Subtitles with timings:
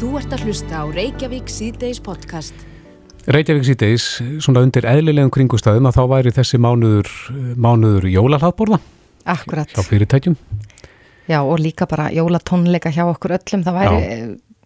[0.00, 2.62] Þú ert að hlusta á Reykjavík síðdeis podcast.
[3.28, 4.06] Reykjavík síðdeis,
[4.40, 7.10] svona undir eðlilegum kringustæðum að þá væri þessi mánuður,
[7.60, 8.78] mánuður jólalhatborða
[9.28, 9.68] Akkurat.
[9.68, 10.38] hjá fyrirtækjum.
[11.28, 13.66] Já, og líka bara jólatónleika hjá okkur öllum.
[13.68, 14.00] Það væri,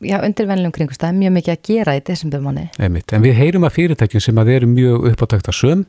[0.07, 2.69] já, undir vennilegum kringustæðum mjög mikið að gera í desembermanni.
[2.79, 3.11] Einmitt.
[3.11, 5.89] En við heyrum að fyrirtækjum sem að eru mjög uppátækta söm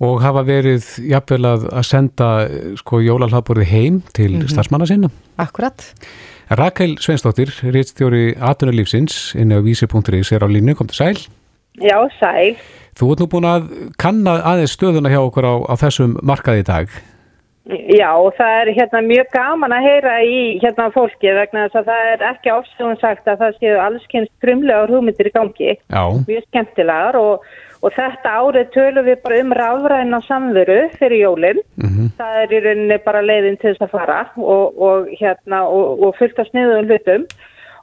[0.00, 2.30] og hafa verið jafnvel að, senda
[2.80, 5.12] sko jólalhatborði heim til mm starfsmanna sinna.
[5.36, 5.92] Akkurat.
[6.50, 11.16] Rakel Sveinsdóttir, réttstjóri Atunarlífsins inn á vísi.is er á línu, kom til sæl.
[11.80, 12.58] Já, sæl.
[12.94, 16.68] Þú ert nú búin að kanna aðeins stöðuna hjá okkur á, á þessum markaði í
[16.68, 16.92] dag.
[17.64, 22.08] Já, það er hérna mjög gaman að heyra í hérna fólki vegna þess að það
[22.12, 25.70] er ekki ofsögun sagt að það séu allskynst krumlega hugmyndir í gangi.
[25.80, 26.02] Já.
[26.28, 27.46] Mjög skemmtilegar og,
[27.84, 31.64] og þetta árið tölum við bara um rafræna samveru fyrir jólinn.
[31.76, 36.00] Mm Það er í rauninni bara leiðin til þess að fara og, og, hérna, og,
[36.02, 37.26] og fullt af sniðum hlutum.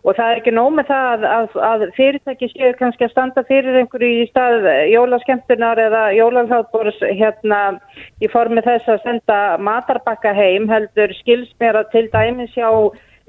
[0.01, 3.43] Og það er ekki nóg með það að, að, að fyrirtæki séu kannski að standa
[3.45, 7.59] fyrir einhverju í stað jólaskemmtunar eða jólalháttbórs hérna
[8.17, 12.71] í formi þess að senda matarbakka heim heldur skils mér að til dæmis hjá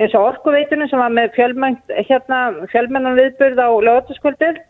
[0.00, 1.36] eins og orkuveitunum sem var með
[2.08, 2.40] hérna,
[2.72, 4.62] fjölmennan viðburð á lögataskvöldið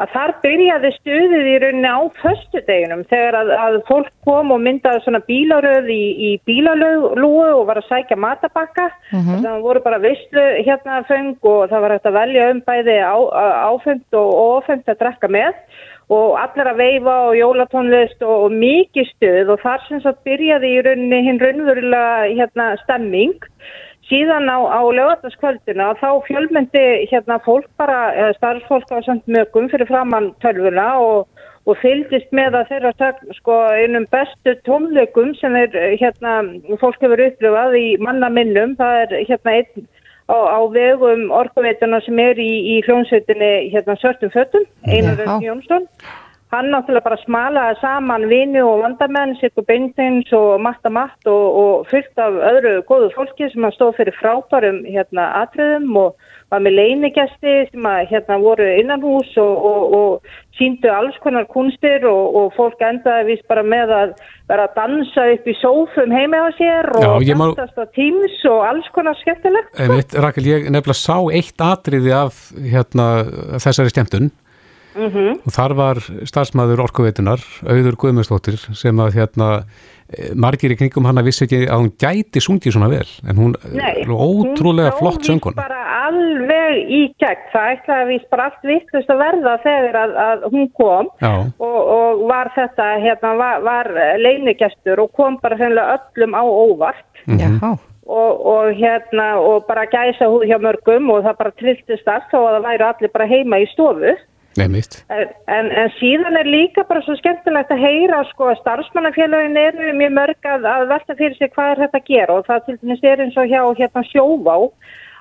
[0.00, 5.02] að þar byrjaði stuðið í rauninni á föstudeginum þegar að, að fólk kom og myndaði
[5.04, 8.88] svona bílaröð í, í bílalúu og var að sækja matabakka.
[9.12, 9.44] Mhm.
[9.44, 13.16] það voru bara visslu hérna föng og það var hægt að velja um bæði á,
[13.70, 15.54] áfengt og ofengt að drekka með.
[16.10, 20.72] Og allir að veifa og jólatónlist og, og mikið stuð og þar sem svo byrjaði
[20.74, 23.38] í rauninni hinn raunverulega hérna stemming
[24.10, 29.88] síðan á, á lögataskvöldina þá fjölmyndi hérna fólk bara, eða starfsfólk á samt mögum fyrir
[29.88, 31.28] framann tölvuna og,
[31.70, 36.40] og fylgist með að þeirra sagn, sko einum bestu tónleikum sem er hérna
[36.82, 39.86] fólk hefur upplifað í manna minnum, það er hérna einn
[40.30, 45.86] á, á vegum orkuveituna sem er í, í hljónsveitinni hérna Svörtum Fötum, Einar Jónsson
[46.50, 51.84] Hann náttúrulega bara smalaði saman vini og vandamenn, Siggur Beinteins og Matta Matt og, og
[51.92, 56.74] fyllt af öðru góðu fólki sem að stóð fyrir frábærum hérna atriðum og var með
[56.80, 62.34] leinigesti sem að hérna voru innan hús og, og, og síndu alls konar kunstir og,
[62.40, 64.18] og fólk endaði vist bara með að
[64.50, 68.90] vera að dansa upp í sófum heimi á sér og dansast á tíms og alls
[68.96, 69.70] konar skemmtilegt.
[69.78, 73.10] Einmitt, Rakel, ég nefnilega sá eitt atriði af hérna,
[73.62, 73.94] þessari
[75.00, 79.48] skemmtun og þar var starfsmæður orkuveitunar, auður Guðmundsdóttir sem að hérna
[80.12, 83.56] eh, margir í kringum hana vissi ekki að hún gæti sungið svona vel, en hún
[83.72, 85.56] Nei, er ótrúlega hún flott sló víst sönguna.
[85.60, 90.16] bara alveg í gegn, það ætlaði að víst bara allt vittlust að verða þegar að,
[90.26, 91.10] að hún kom
[91.60, 93.90] og, og var þetta, hérna, var, var
[94.24, 97.36] leinigestur og kom bara sennilega öllum á óvart Mhm.
[97.60, 97.76] Já.
[98.10, 102.38] og, og hérna, og bara gæsa húð hjá mörgum og það bara trilltist allt þó
[102.40, 104.14] að það væri allir bara heima í stofu.
[104.60, 104.96] Nefnitt.
[105.10, 110.16] En, en síðan er líka bara svo skemmtilegt að heyra sko að starfsmannafélagin eru mjög
[110.20, 113.06] mörg að, að velta fyrir sig hvað er þetta að gera og það til dæmis
[113.12, 114.56] er eins og hjá hérna sjóvá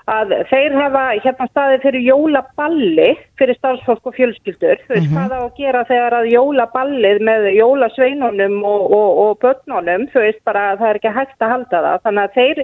[0.09, 4.79] að þeir hafa hérna staðið fyrir jólaballi fyrir starfsfólk og fjölskyldur.
[4.87, 10.07] Þú veist hvað á að gera þegar að jólaballið með jólasveinunum og, og, og börnunum,
[10.09, 11.99] þú veist bara að það er ekki hægt að halda það.
[12.07, 12.63] Þannig að þeir,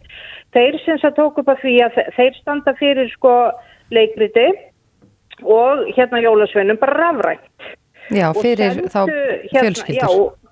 [0.57, 3.35] þeir sem það tók upp að því að þe- þeir standa fyrir sko
[3.93, 4.47] leikriti
[5.44, 7.72] og hérna jólasveinum bara rafrænt.
[8.13, 9.01] Já, fyrir sendu þá
[9.51, 9.97] fjölskyldur.
[9.97, 10.09] Já,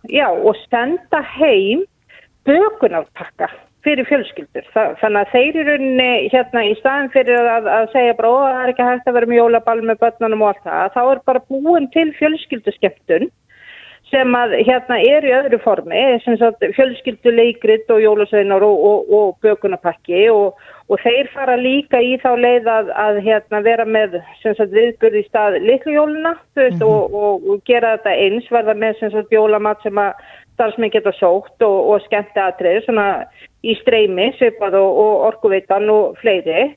[0.10, 1.86] já, og senda heim
[2.48, 3.50] bökunarpakka
[3.84, 4.66] fyrir fjölskyldur.
[4.74, 5.78] Þa, þannig að þeir eru
[6.34, 9.30] hérna í staðin fyrir að, að segja bara, ó, það er ekki hægt að vera
[9.30, 10.94] með jólaball með börnunum og allt það.
[10.96, 13.30] Þá er bara búin til fjölskylduskeptun
[14.14, 19.34] sem að hérna er í öðru formi, sem sagt fjölskylduleikrit og jólasveinar og, og, og
[19.46, 20.60] bökunarpakki og,
[20.92, 25.20] og þeir fara líka í þá leið að, að hérna vera með sem sagt viðburð
[25.22, 29.84] í stað litlu jóluna þú veist, og, gera þetta eins, verða með sem sagt jólamat
[29.86, 30.14] sem að
[30.54, 33.08] starfsmenn geta sótt og, og skemmti aðtrið svona
[33.64, 36.74] í streymi, svipað og orkuveitan og fleiri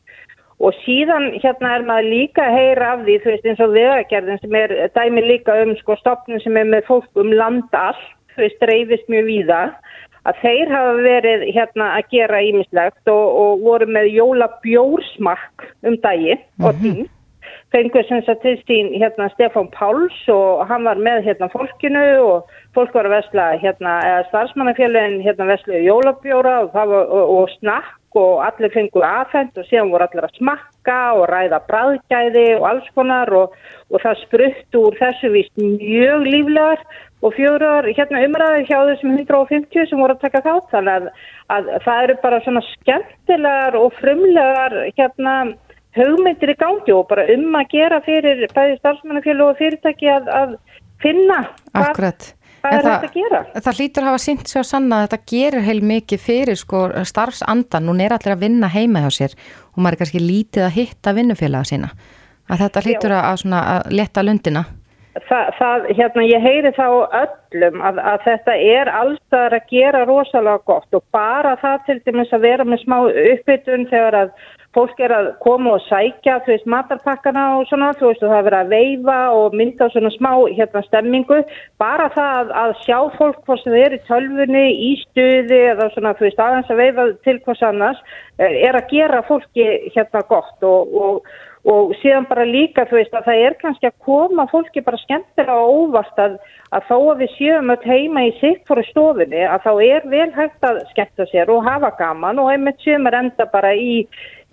[0.61, 4.43] og síðan hérna er maður líka að heyra af því, þú veist eins og vegagerðin
[4.43, 8.45] sem er dæmi líka um sko stopnum sem er með fólk um land allt, þú
[8.45, 9.61] veist reyfist mjög víða,
[10.27, 16.41] að þeir hafa verið hérna að gera ímislegt og, og voru með jólabjórsmakk um dagi
[16.63, 17.05] og tím
[17.75, 22.51] fengur sem sagt til sín hérna Stefán Páls og hann var með hérna fólkinu og
[22.75, 28.45] fólk var að vesla hérna eða starfsmannafélagin hérna veslu jólabjóra og, og, og snakk og
[28.47, 33.33] allir fengur aðfend og síðan voru allir að smakka og ræða bræðgæði og alls konar
[33.37, 33.57] og,
[33.93, 36.87] og það sprutt úr þessu vist mjög líflegar
[37.25, 41.07] og fjórar hérna umræði hjá þessum 150 sem voru að taka þátt þannig að,
[41.57, 45.37] að það eru bara svona skemmtilegar og frumlegar hérna
[45.97, 50.59] hugmyndir í gangi og bara um að gera fyrir bæði starfsmannafjölu og fyrirtæki að, að
[51.03, 51.41] finna
[51.73, 52.33] Akkurat.
[52.67, 53.43] Hvað En er hægt að gera.
[53.67, 57.91] Það hlýtur að hafa sínt sér sanna að þetta gerir heil mikið fyrir sko starfsandan,
[57.91, 59.37] hún er allir að vinna heima hjá sér
[59.75, 61.93] og maður er kannski lítið að hitta vinnufélaga sína.
[62.47, 64.65] Að þetta hlýtur að, svona, að leta lundina.
[65.27, 66.89] Það, það, hérna, ég heyri þá
[67.23, 72.35] öllum að, að þetta er allstæðar að gera rosalega gott og bara það til dæmis
[72.37, 74.35] að vera með smá uppbytun þegar að
[74.77, 78.39] fólk er að koma og sækja, þú veist, matarpakkana og svona, þú veist, og það
[78.39, 81.41] er verið að veifa og mynda svona smá, hérna, stemmingu,
[81.83, 86.29] bara það að, sjá fólk hvort það er í tölfunni, í stuði eða svona, þú
[86.29, 88.07] veist, aðeins að veifa til hvers annars,
[88.39, 90.57] eh, er að gera fólki hérna gott.
[90.67, 91.37] Og, og
[91.67, 95.57] og síðan bara líka þú veist að það er kannski að koma fólki bara skemmtilega
[95.59, 96.37] og óvart að,
[96.71, 100.29] að þó að við sjöum öll heima í sitt fyrir stofinni að þá er vel
[100.37, 104.05] hægt að skemmta sér og hafa gaman og einmitt sjöumar enda bara í,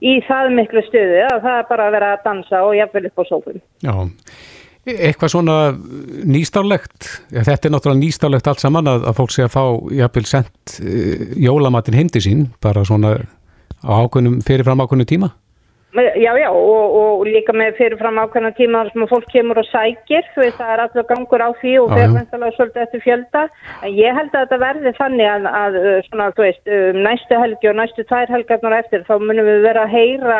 [0.03, 3.21] í það miklu stuði að það er bara að vera að dansa og jafnvel upp
[3.21, 3.61] á sófum.
[3.83, 3.93] Já,
[4.83, 5.57] eitthvað svona
[6.27, 9.63] nýstárlegt, ja, þetta er náttúrulega nýstárlegt allt saman að, að fólk sé að fá
[10.01, 13.15] jafnvel sendt uh, jólamatinn heimdi sín bara svona
[13.83, 15.31] ákveðnum fyrirfram ákveðnum tíma.
[15.93, 20.25] Já, já, og, og líka með fyrirfram ákveðna tíma þar sem fólk kemur og sækir,
[20.33, 23.43] þú veist, það er alltaf gangur á því og fer mentalega svolítið eftir fjölda.
[23.85, 27.69] En ég held að þetta verði þannig að, að svona, þú veist, um, næstu helgi
[27.69, 30.39] og næstu tvær helgarnar eftir, þá munum við vera að heyra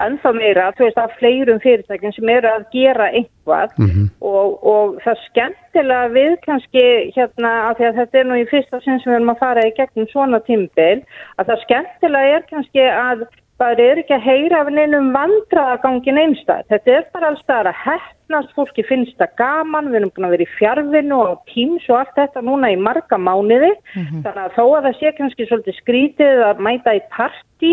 [0.00, 4.06] ennþá meira, þú veist, af fleirum fyrirtækjum sem eru að gera einhvað mm -hmm.
[4.26, 6.84] og, og það skemmtilega við kannski,
[7.16, 9.66] hérna, af því að þetta er nú í fyrsta sinn sem við erum að fara
[9.68, 11.04] í gegnum svona tímbil,
[11.38, 13.28] að það skemmtilega er kannski að
[13.60, 16.64] það er ekki að heyra af neinum vandraðagangin einstað.
[16.72, 20.34] Þetta er bara alls það að hefnast, fólki finnst það gaman, við erum búin að
[20.36, 23.72] vera í fjárvinu og tíms og allt þetta núna í marga mánuði.
[23.94, 24.22] Mm -hmm.
[24.24, 27.72] Þannig að þó að það sé kannski svolítið skrítið að mæta í parti,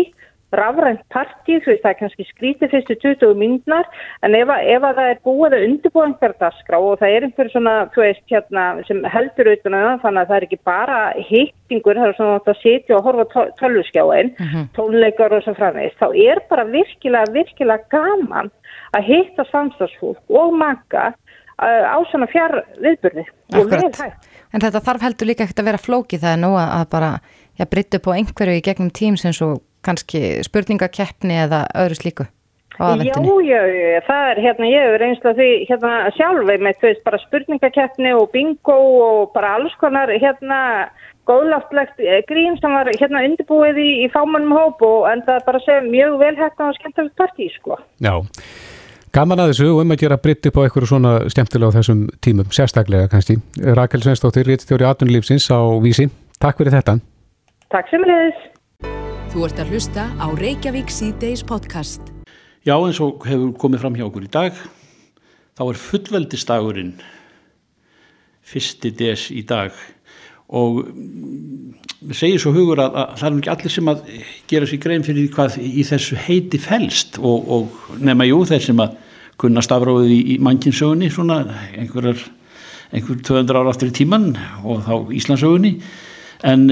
[0.56, 3.88] rafrænt parti, þú veist það er kannski skrítið fyrstu 20 myndnar,
[4.24, 7.50] en ef ef að það er búið að undirbúa einhver dagskrá og það er einhver
[7.52, 10.98] svona, þú veist, hérna, sem heldur auðvitað, þannig að það er ekki bara
[11.28, 14.66] hittingur, það er svona að setja og horfa tölvuskjáin, uh -huh.
[14.78, 18.50] tónleikar og svo framvegist, þá er bara virkilega, virkilega gaman
[18.96, 21.12] að hitta samstagsfólk og maka
[21.60, 23.72] uh, á svona fjár viðburði og.
[24.48, 27.10] En þetta þarf heldur líka ekkert að vera flókið, það er nú að bara,
[27.58, 32.28] já, bryttu på einhverju í gegnum tím sem svo kannski spurningakeppni eða öðru slíku
[32.78, 33.26] á aðvendinu?
[33.26, 37.20] Jú, jú, jú, það er hérna, ég hefur einstaklega því hérna sjálfið með veist bara
[37.26, 40.60] spurningakeppni og bingo og bara alls konar hérna
[41.28, 46.18] góðláttlegt grín sem var hérna undirbúið í, í fámannum hóp og enda bara segja mjög
[46.22, 47.76] vel hérna og skemmtilegt partí sko.
[48.04, 48.14] Já,
[49.14, 52.06] gaman að þessu og um að gera britt upp á einhverju svona skemmtilega á þessum
[52.24, 53.40] tímum, sérstaklega kannski.
[53.60, 56.08] Rakel Svensdóttir, réttstjóri aðtunlífsins á Vísi.
[56.40, 57.00] Takk fyrir þetta.
[57.74, 58.46] Takk sem leiðis.
[59.28, 62.00] Þú ert að hlusta á Reykjavík C-Days podcast.
[62.64, 64.56] Já, eins og hefur komið fram hjá okkur í dag,
[65.52, 66.94] þá er fullveldistagurinn
[68.48, 69.76] fyrsti des í dag.
[70.48, 74.02] Og við segjum svo hugur að, að það er ekki allir sem að
[74.48, 78.80] gera sér grein fyrir hvað í þessu heiti fælst og, og nema jú þeir sem
[78.80, 78.96] að
[79.38, 81.42] kunna stafráðið í, í mannkinsögunni svona
[81.76, 82.24] einhverjar
[82.96, 84.30] einhver 200 ára aftur í tíman
[84.64, 85.76] og þá Íslandsögunni
[86.48, 86.64] en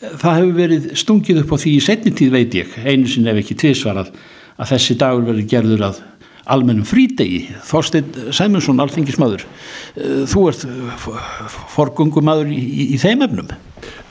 [0.00, 3.40] það hefur verið stungið upp á því í setni tíð veit ég, einu sinni ef
[3.42, 4.12] ekki tviðsvarað
[4.56, 6.02] að þessi dagur verið gerður að
[6.46, 9.42] almennum frítegi Þorstein Sæmundsson, alþingismadur
[10.30, 10.66] þú ert
[11.74, 13.50] forgungumadur í, í, í þeim efnum.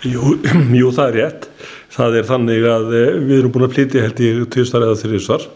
[0.04, 0.36] Jú,
[0.82, 1.48] jú, það er rétt.
[1.96, 5.48] Það er þannig að við erum búin að flytja held í tviðsvar eða þrjusvar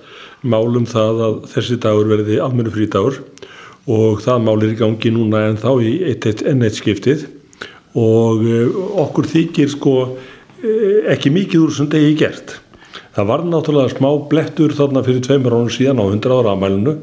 [0.47, 3.17] málum það að þessi dagur verði almennu frítagur
[3.89, 7.25] og það málir í gangi núna en þá í enn eitt skiptið
[7.97, 8.43] og
[9.05, 9.93] okkur þykir sko
[11.09, 12.57] ekki mikið úr sem degi gert.
[13.15, 16.97] Það var náttúrulega smá blettur þarna fyrir tveimur ánum síðan á 100 ára amælinu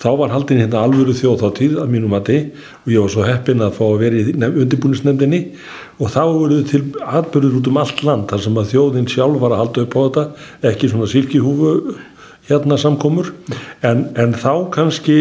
[0.00, 3.62] þá var haldin hérna alvöru þjóðáttíð að mínum að þið og ég var svo heppin
[3.62, 5.40] að fá að vera í undirbúinisnefndinni
[6.00, 9.54] og þá voruð til atbyrður út um allt land þar sem að þjóðin sjálf var
[9.54, 10.24] að halda upp á þetta
[10.72, 11.74] ekki svona silkihúfu
[12.48, 13.30] hérna samkomur.
[13.86, 15.14] En, en þá kannski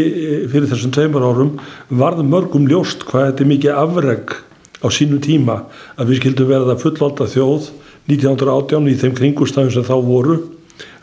[0.52, 1.54] fyrir þessum tveimur árum
[1.94, 4.36] varð mörgum ljóst hvað þetta er mikið afreg
[4.84, 5.64] á sínu tíma
[5.96, 7.70] að við skildum verða fullvalda þjóð
[8.12, 10.38] 1918 í þeim kringustafum sem þá voru.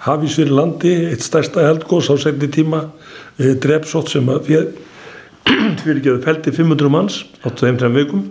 [0.05, 2.87] Hafís fyrir landi, eitt stærsta heldgós á segni tíma
[3.41, 4.75] e, drepsótt sem fyrir,
[5.85, 8.27] fyrir geðu feldi 500 manns á tveim trefn veikum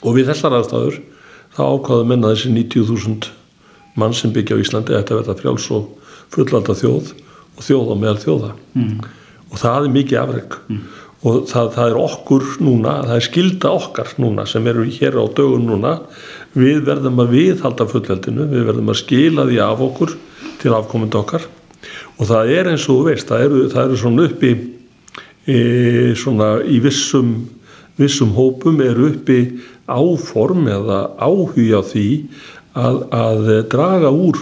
[0.00, 1.00] og við þessar aðstæður
[1.56, 3.32] þá ákvaðu menna þessi 90.000
[4.00, 7.12] mann sem byggja á Íslandi að þetta verða frjáls og fullvalda þjóð
[7.58, 8.52] og þjóða meðal þjóða.
[8.78, 9.00] Mm.
[9.50, 10.82] og það er mikið afreg mm
[11.20, 15.24] og það, það er okkur núna, það er skilda okkar núna sem eru hér á
[15.36, 15.94] dögun núna.
[16.56, 20.14] Við verðum að viðhalda fullveldinu, við verðum að skila því af okkur
[20.62, 21.46] til afkomandi okkar.
[22.16, 24.52] Og það er eins og þú veist, það eru, það eru svona uppi
[25.44, 25.58] e,
[26.20, 27.34] svona í vissum,
[28.00, 29.40] vissum hópum eru uppi
[29.90, 32.08] áform eða áhugja því
[32.80, 34.40] að, að draga úr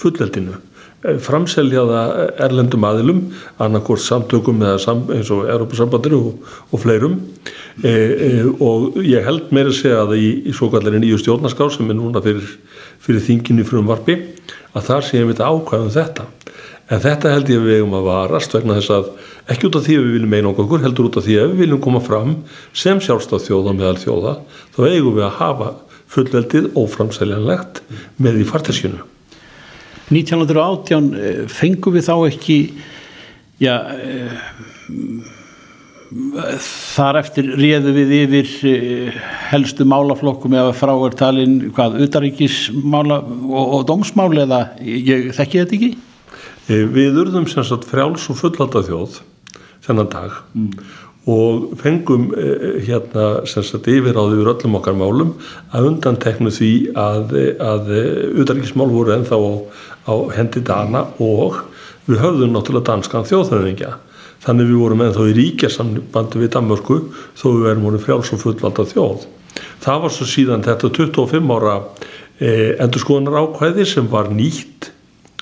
[0.00, 0.69] fulleldinu Eh,
[1.00, 2.10] framselja það
[2.44, 3.20] erlendum aðilum
[3.62, 6.34] annarkort samtökum sam, eins og Európa-sambandir og,
[6.70, 7.16] og fleirum.
[7.82, 8.30] E, e,
[8.60, 11.96] og ég held meira að segja að í, í svo kallarinn nýju stjórnarská sem er
[11.96, 12.44] núna fyrir,
[13.00, 14.18] fyrir þinginu frum varpi
[14.76, 16.26] að þar séum við ákvæðum þetta.
[16.90, 19.12] En þetta held ég að við eigum að varast vegna þess að
[19.54, 21.62] ekki út af því að við viljum meina okkur heldur út af því að við
[21.64, 22.34] viljum koma fram
[22.76, 24.34] sem sjálfstað þjóða meðal þjóða
[24.74, 25.70] þá eigum við að hafa
[26.10, 27.82] fullveldið óframseljanlegt
[28.18, 29.06] með í farteskinu
[30.10, 32.58] 1918 eh, fengum við þá ekki
[33.62, 34.38] já eh,
[36.90, 39.18] þar eftir réðu við yfir eh,
[39.52, 45.92] helstu málaflokkum eða frávertalinn hvað utaríkismála og, og dómsmáli eða ég þekki þetta ekki?
[46.70, 49.22] Við urðum sem sagt frjáls og fullata þjóð
[49.86, 50.98] þennan dag mm
[51.28, 52.30] og fengum
[52.80, 55.34] hérna sem sagt yfir öllum okkar málum
[55.70, 57.90] að undan teknu því að, að
[58.40, 59.52] utaríkismál voru ennþá á,
[60.06, 61.60] á hendi dana og
[62.06, 63.96] við höfðum náttúrulega danskan þjóðhöfðingja
[64.44, 66.96] þannig við vorum ennþá í ríkjarsambandi við Danmörku
[67.36, 69.26] þó við verðum voru frjáls og fullvalda þjóð
[69.84, 71.76] það var svo síðan þetta 25 ára
[72.40, 74.90] eh, endurskoðunar ákvæði sem var nýtt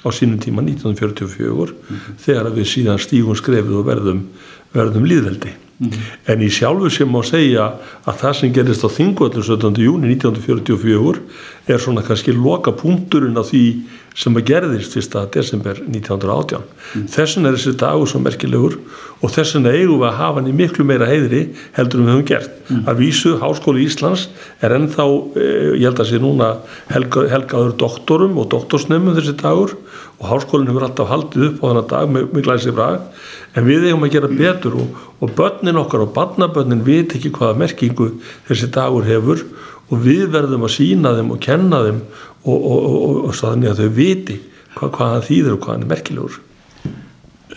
[0.02, 2.18] á sínum tíma 1944 mm -hmm.
[2.24, 4.26] þegar við síðan stígum skrefið og verðum,
[4.74, 6.32] verðum líðveldi Mm -hmm.
[6.32, 9.78] en í sjálfu sem má segja að það sem gerist á þingvöldu 17.
[9.78, 11.20] júni 1944
[11.68, 13.82] er svona kannski loka punkturinn á því
[14.18, 15.14] sem að gerðist 1.
[15.34, 17.04] desember 1918 mm.
[17.14, 18.75] þessin er þessi dagur svo merkilegur
[19.22, 21.44] og þessin eigum við að hafa hann í miklu meira heiðri
[21.76, 22.82] heldur við höfum gert mm.
[22.90, 24.26] að vísu Háskóli Íslands
[24.64, 25.06] er ennþá
[25.38, 26.50] eh, ég held að sé núna
[26.90, 29.76] helga, helgaður doktorum og doktorsnefnum þessi dagur
[30.18, 33.06] og Háskólinn hefur alltaf haldið upp á þennan dag með, með glæsi brag
[33.54, 37.58] en við eigum að gera betur og, og börnin okkar og barnabörnin veit ekki hvaða
[37.62, 38.10] merkingu
[38.50, 39.46] þessi dagur hefur
[39.88, 42.00] og við verðum að sína þeim og kenna þeim
[42.45, 42.80] og, og,
[43.28, 44.38] og þannig að þau viti
[44.75, 46.40] hvað, hvað það þýðir og hvað hann er merkilegur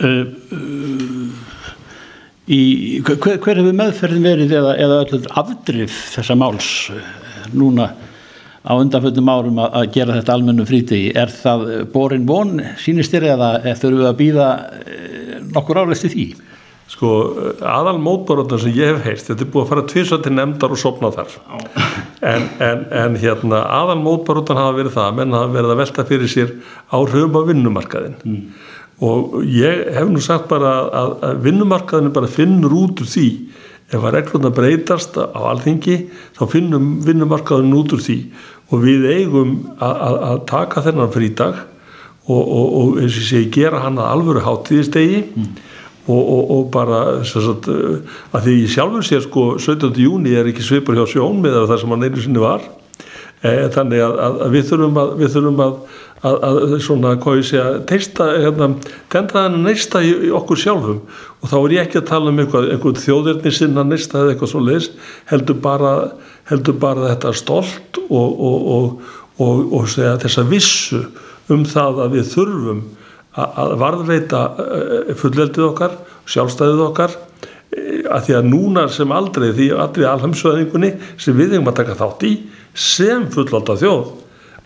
[0.01, 0.21] uh,
[0.57, 1.49] uh,
[2.47, 2.61] í,
[3.07, 7.03] hver, hver hefur meðferðin verið eða, eða öllur afdrif þessa máls uh,
[7.55, 7.91] núna
[8.61, 13.55] á undanfjöndum árum að, að gera þetta almennu frítegi er það borin von sínistir eða
[13.65, 14.49] þurfum við að býða
[15.51, 16.25] nokkur áreist í því?
[16.91, 17.09] Sko,
[17.63, 20.79] aðal mótborðan sem ég hef heist, þetta er búið að fara tviðsvært til nefndar og
[20.81, 21.37] sopna þar.
[22.21, 26.31] En, en, en hérna, aðal mótborðan hafa verið það, menn hafa verið að velta fyrir
[26.33, 26.51] sér
[26.91, 28.43] á vinnumarkaðin mm.
[29.07, 33.27] og ég hef nú sagt bara að, að vinnumarkaðin bara finnur út úr því.
[33.91, 35.97] Ef að reglurna breytast á alþingi
[36.35, 38.19] þá finnum vinnumarkaðin út úr því.
[38.71, 41.63] Og við eigum að, taka þennan frídag
[42.27, 45.51] og, og, og eins og segi gera hann að alvöru hátíðistegi mm.
[46.11, 47.69] Og, og bara sagt,
[48.31, 49.91] að því sjálfur sér sko 17.
[50.01, 52.63] júni er ekki svipur hjá sjón með það sem hann einu sinni var
[53.41, 55.75] e, þannig að, að, að við þurfum að við þurfum að,
[56.31, 58.69] að svona hvað ég segja, teista hérna,
[59.13, 61.01] tenda þannig neista í, í okkur sjálfum
[61.41, 64.53] og þá er ég ekki að tala um einhvað, einhvað þjóðirni sinna neista eða eitthvað
[64.53, 64.91] svo leiðis
[65.31, 65.95] heldur bara,
[66.51, 71.05] heldur bara þetta stolt og segja þessa vissu
[71.51, 72.81] um það að við þurfum
[73.39, 79.69] að varðveita eh, fullveldið okkar, sjálfstæðið okkar eh, að því að núna sem aldrei því
[79.79, 82.33] aldrei alheimsöðingunni sem við hefum að taka þátt í
[82.75, 84.11] sem fullvalda þjóð.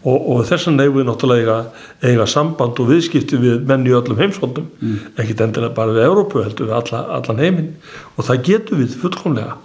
[0.05, 3.93] Og, og þess vegna hefur við náttúrulega eiga, eiga samband og viðskipti við menn í
[3.97, 4.99] öllum heimsfóldum mm.
[5.21, 7.71] ekkit endilega bara við Európu heldur við alla, allan heiminn.
[8.13, 9.57] Og það getur við fullkomlega.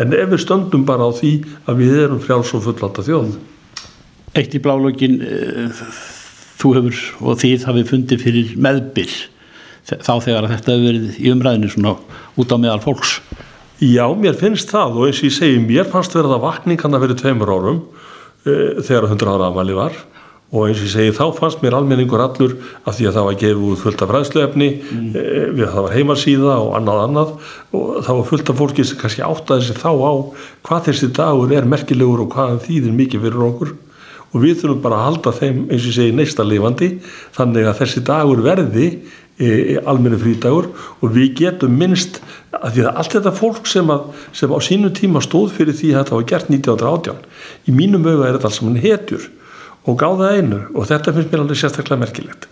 [0.00, 1.34] En ef við stöndum bara á því
[1.68, 3.36] að við erum frjáls og fullvalda þjóð.
[4.32, 5.84] Eitt í blálögin uh,
[6.62, 9.14] þú hefur og þið hafið fundið fyrir meðbyr
[9.82, 11.96] þá þegar þetta hefur verið í umræðinu svona
[12.38, 13.18] út á meðal fólks?
[13.82, 17.18] Já, mér finnst það og eins og ég segi, mér fannst verið að vakningarna verið
[17.18, 17.80] tveimur árum
[18.46, 18.54] e,
[18.86, 19.96] þegar 100 ára afmæli var.
[20.52, 22.54] Og eins og ég segi, þá fannst mér almenningur allur
[22.84, 25.08] af því að það var gefið út fullt af fræðsluefni mm.
[25.18, 25.24] e,
[25.56, 27.32] við það var heimasíða og annað annað.
[27.74, 30.12] Og það var fullt af fólki sem kannski áttaði sig þá á
[30.68, 33.74] hvað þessi dagur er merkilegur og hvað þýðir mikið fyrir okkur
[34.32, 36.88] og við þurfum bara að halda þeim eins og segi neista lifandi
[37.36, 40.70] þannig að þessi dagur verði e, e, almenni frídagur.
[41.04, 42.22] Og við getum minnst
[42.56, 45.92] að því að allt þetta fólk sem, að, sem á sínu tíma stóð fyrir því
[45.92, 49.28] að þetta var gert 1918 í mínum auða er þetta alls saman hetjur
[49.82, 50.62] og gáða einu.
[50.72, 52.48] Og þetta finnst mér alveg sérstaklega merkilegt.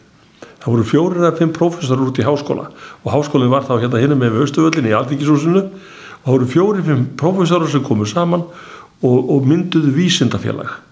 [0.61, 2.67] Það voru fjórir eða fimm prófessor út í háskóla
[3.01, 7.07] og háskólinn var þá hérna hérna með Östuvöllin í Alþingisúsinu og það voru fjórir fimm
[7.17, 10.90] prófessorar sem komu saman og, og mynduðu vísindafélag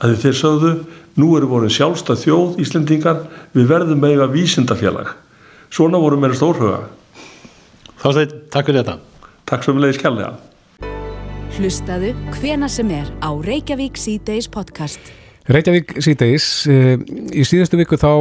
[0.00, 0.72] að þeir sögðu
[1.20, 3.24] nú eru voruð sjálfstað þjóð Íslendingar
[3.56, 5.14] við verðum eiga vísindafélag.
[5.70, 6.86] Svona voru mér stórhuga.
[8.00, 8.98] Þorsteinn, takk fyrir þetta.
[9.50, 10.36] Takk svo mjög skjállega
[11.60, 15.10] Hlustaðu hvena sem er á Reykjavík C-Days podcast.
[15.50, 16.94] Reykjavík síðdeis, eh,
[17.34, 18.12] í síðustu viku þá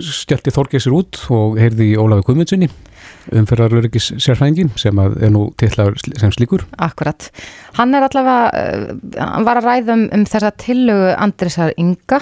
[0.00, 2.70] stjælti Þorgesir út og heyrði í Ólafi Guðmundssoni
[3.28, 6.64] umferðarlörgis sérfrængin sem að er nú tillaður sem slíkur.
[6.80, 7.28] Akkurat.
[7.76, 12.20] Hann er allavega, uh, hann var að ræða um, um þessa tillögu Andrisar Inga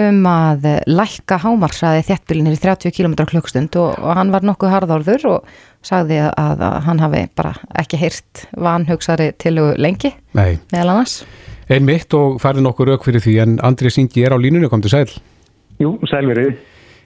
[0.00, 4.74] um að uh, lækka hámarsraði þéttbílinir í 30 km klukkstund og, og hann var nokkuð
[4.76, 5.52] harðorður og
[5.86, 11.22] sagði að, að hann hafi bara ekki heyrt vanhugsari tillögu lengi Nei, meðal annars.
[11.72, 14.92] einmitt og færði nokkur rauk fyrir því en Andri Singi er á línunni, kom til
[14.92, 15.08] sæl.
[15.80, 16.58] Jú, sælverið.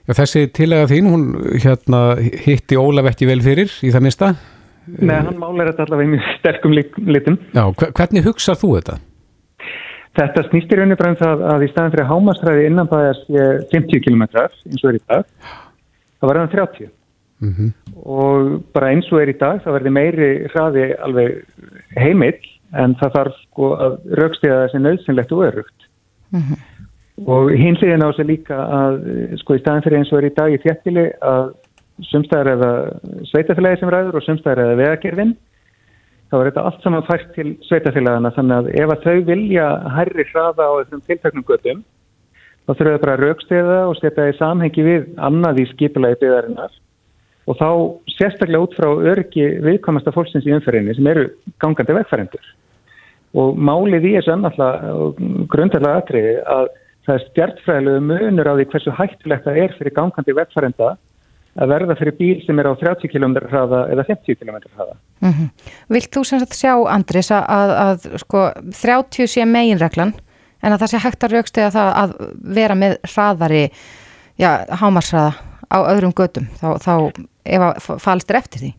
[0.05, 1.23] Já, þessi tillaga þín, hún
[1.63, 2.01] hérna,
[2.45, 4.27] hitti Ólaf ekki vel fyrir í það minsta.
[4.85, 7.37] Nei, hann málar þetta allavega í mjög sterkum lit- litum.
[7.55, 8.97] Já, hve- hvernig hugsað þú þetta?
[10.15, 13.47] Þetta snýst í rauninu bara um það að í staðan fyrir hámastræði innan bæðar sé
[13.73, 15.25] 50 km eins og er í dag,
[16.21, 16.91] það var hann 30.
[17.41, 17.73] Mm
[18.05, 21.41] Og bara eins og er í dag, það verði meiri hraði alveg
[21.97, 22.37] heimill
[22.77, 25.89] en það þarf sko að raukstiða þessi nöðsynlegt og örugt.
[27.23, 30.27] Og hinn hliðin á sig líka að eh, sko í staðan fyrir eins og er
[30.27, 31.53] í dag í þjættili að
[32.09, 32.71] sumstæðar eða
[33.31, 35.35] sveitafélagi sem ræður og sumstæðar eða vegakerfin
[36.27, 40.25] þá er þetta allt saman fært til sveitafélagana þannig að ef að þau vilja hærri
[40.33, 41.83] hraða á þessum tiltaknum göttum
[42.65, 46.77] þá þurfum við bara að raukstiða og setja í samhengi við annað í skipulagi byggðarinnar.
[47.45, 47.69] Og þá
[48.15, 51.27] sérstaklega út frá örgi viðkomasta fólksins í umferðinni sem eru
[51.61, 52.53] gangandi vegfærendur
[53.35, 56.69] og málið í þessu annáttúrulega grundarlega atriði að
[57.05, 60.93] það er stjartfræðilegu munur á því hversu hættulegt það er fyrir gangandi vegfærenda
[61.55, 64.95] að verða fyrir bíl sem er á 30 km hraða eða 50 km hraða.
[65.23, 65.49] Mm
[65.95, 68.45] Vilt þú sem sagt sjá, Andris, að, að, að sko,
[68.81, 70.13] 30 sé meginreglan
[70.61, 72.15] en að það sé hægt að raukstiða það að
[72.57, 73.67] vera með hraðari,
[74.41, 74.49] já,
[74.81, 75.35] hámarsraða
[75.71, 76.93] á öðrum götum, þá, þá
[77.45, 78.71] ef að falst er eftir því.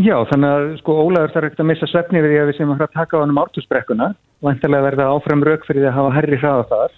[0.00, 2.72] Já, þannig að sko Ólaður þarf ekkert að missa svefni við því að við sem
[2.72, 4.06] að að taka á hann um ártusbrekkuna
[4.40, 6.94] vantilega verða áfram rauk fyrir því að hafa herri hraða þar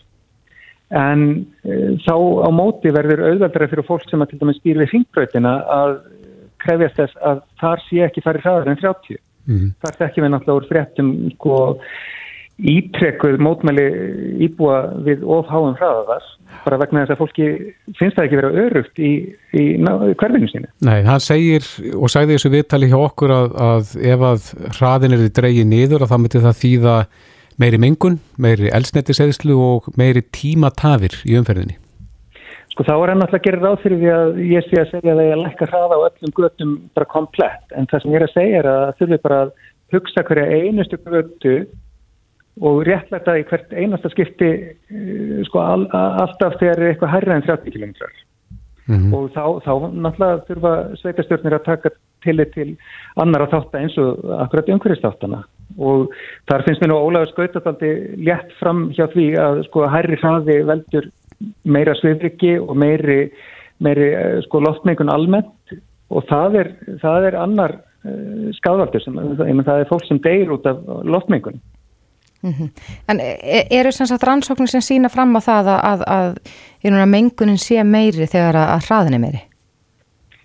[0.92, 1.26] en
[1.64, 2.14] e, þá
[2.46, 5.94] á móti verður auðveldra fyrir fólk sem að til dæmis býr við hringbrautina að
[6.62, 9.22] krefjast þess að þar sé ekki farið hraðar en 30.
[9.50, 9.70] Mhm.
[9.82, 11.56] Þar þekkjum við náttúrulega úr fréttum sko
[12.62, 13.86] ítrekuð mótmæli
[14.44, 16.28] íbúa við ofháum hraða þar
[16.62, 17.46] bara vegna þess að fólki
[17.98, 19.12] finnst það ekki vera örugt í,
[19.56, 19.64] í,
[20.20, 20.70] hverfinu sínu.
[20.84, 25.24] Nei, hann segir og sagði þessu viðtali hjá okkur að, að ef að hraðin er
[25.40, 26.96] dreigið niður að það myndi það þýða
[27.60, 31.78] meiri mengun, meiri elsnettiseðslu og meiri tímatafir í umferðinni.
[32.72, 35.12] Sko þá er hann alltaf að gera ráð fyrir því að ég sé að segja
[35.12, 38.34] að að lækka hraða á öllum göttum bara komplett en það sem ég er að
[38.36, 39.54] segja er að þurfi bara að
[39.92, 41.56] hugsa hverja einustu göttu
[42.62, 47.44] og réttlæta í hvert einasta skipti eh, sko all, alltaf þegar er eitthvað hærra en
[47.48, 47.92] 30 km
[48.88, 49.12] Mhm.
[49.14, 51.92] og þá, þá náttúrulega þurfa sveitastjórnir að taka
[52.24, 52.68] tillit til
[53.20, 55.42] annara þátt eins og akkurat umhverfistáttana
[55.78, 56.12] og
[56.50, 57.92] þar finnst mér nú Ólaður Skautaldi
[58.26, 61.08] létt fram hjá því að sko hærri hraði veldur
[61.64, 63.26] meira svifriki og meiri,
[63.82, 65.76] meiri eh, sko loftmengun almennt.
[66.12, 66.68] Og það er,
[67.00, 67.72] það er annar
[68.04, 71.56] uh, skadvaldur sem, ég menn það er fólk sem deyr út af loftmengun.
[73.08, 76.04] En e- eru sem sagt rannsóknir sem sína fram á það að, að,
[76.84, 79.42] að, að mengunin sé meiri þegar að, að hraðin er meiri?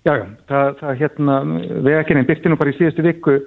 [0.06, 1.38] Já, já, það, það hérna,
[1.84, 3.40] vegakerinn byrti nú bara í síðustu viku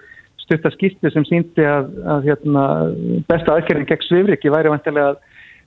[0.51, 2.67] stutta skýrtu sem síndi að, að hérna,
[3.31, 5.19] besta aðgerðin gegn svifriki væri vantilega að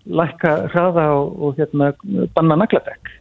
[0.04, 1.92] lækka hraða og, og hérna,
[2.36, 3.12] banna nagladekk.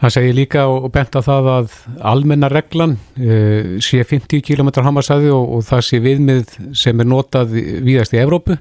[0.00, 1.74] Hann segir líka og bent á það að
[2.08, 7.58] almenna reglan uh, sé 50 km hamarsæði og, og það sé viðmið sem er notað
[7.84, 8.56] víðast í Evrópu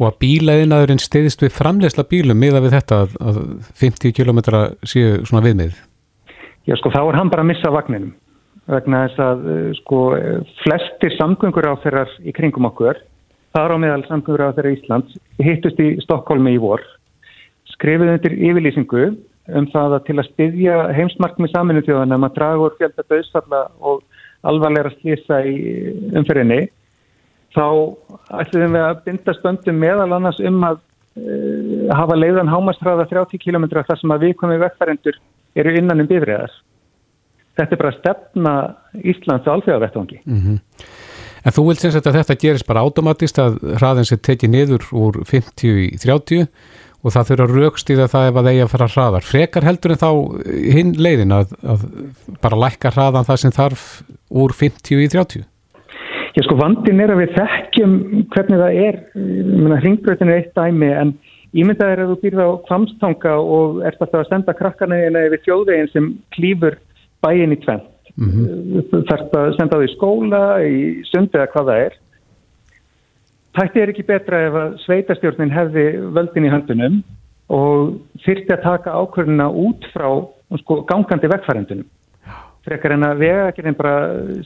[0.00, 3.40] og að bílaðinaðurinn stiðist við framlegsla bílum miða við þetta að
[3.78, 4.40] 50 km
[4.88, 5.76] séu svona viðmið.
[6.66, 8.12] Já, sko, þá er hann bara að missa vagninum
[8.70, 10.00] vegna þess að eh, sko,
[10.62, 13.00] flestir samgöngur á þeirrar í kringum okkur,
[13.56, 16.84] þar á meðal samgöngur á þeirra Íslands, hittust í Stokkólmi í vor,
[17.74, 19.06] skrifuð undir yfirlýsingu
[19.58, 23.62] um það að til að styðja heimsmarkmi saminu þjóðan um að draga úr fjölda döðsfalla
[23.82, 24.04] og
[24.46, 25.56] alvarlega slýsa í
[26.14, 26.60] umferðinni
[27.56, 27.66] þá
[28.40, 33.68] ætlum við að binda spöndum meðal annars um að uh, hafa leiðan hámastræða 30 km
[33.74, 35.18] þar sem að viðkomið vekkfærendur
[35.58, 36.54] eru innan um bifriðar.
[37.58, 38.52] Þetta er bara stefna
[39.12, 40.22] Íslands alþjóðavettvangi.
[40.24, 40.60] Mm
[41.42, 45.16] En þú vilt sagt að þetta gerist bara automatist að hraðin sé tekið niður úr
[45.26, 46.44] 50 í 30
[47.02, 49.26] og það þurfa að raukstýða það ef að eigi að fara hraðar.
[49.26, 50.10] Frekar heldur en þá
[50.76, 51.88] hinn leiðin að, að
[52.44, 53.88] bara lækka hraðan það sem þarf
[54.30, 55.48] úr 50 í 30?
[56.32, 57.96] Já sko vandin er að við þekkjum
[58.32, 59.00] hvernig það er,
[59.82, 61.14] ringbröðin er eitt dæmi en
[61.52, 65.42] Ímyndað er að þú býrð á kvamstanga og ert alltaf að senda krakkana eða yfir
[65.44, 66.78] þjóðveginn sem klýfur
[67.22, 67.88] bæin í tvent.
[68.16, 69.04] Mm -hmm.
[69.08, 71.94] Þarf að senda það í skóla, í sundi eða hvað það er.
[73.52, 77.02] Tætti er ekki betra ef að sveitastjórnin hefði völdin í höndunum
[77.52, 80.08] og þyrti að taka ákvörðuna út frá
[80.60, 81.88] sko, gangandi vegfærendunum
[82.66, 83.94] frekar en að vega bara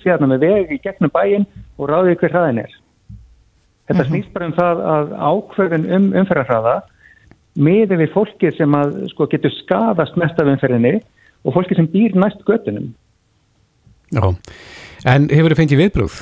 [0.01, 2.77] síðan með vegi gegnum bæin og ráðið hver hraðin er.
[3.87, 4.11] Þetta mm -hmm.
[4.11, 6.77] snýst bara um það að ákveðin um umferðarhraða
[7.57, 11.01] miði við fólki sem að, sko, getur skadast mest af umferðinni
[11.47, 12.91] og fólki sem býr næst göttunum.
[14.15, 14.27] Já,
[15.07, 16.21] en hefur þið fengið viðbrúð?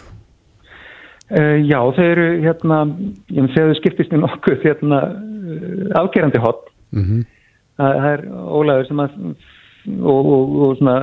[1.32, 2.80] Uh, já, þau eru hérna,
[3.32, 5.00] ég með segðu skiptist í nokkuð hérna
[5.96, 6.68] afgerandi hot.
[6.92, 7.26] Mm -hmm.
[7.80, 9.14] Það er Ólaður sem að
[10.00, 10.96] og, og, og svona,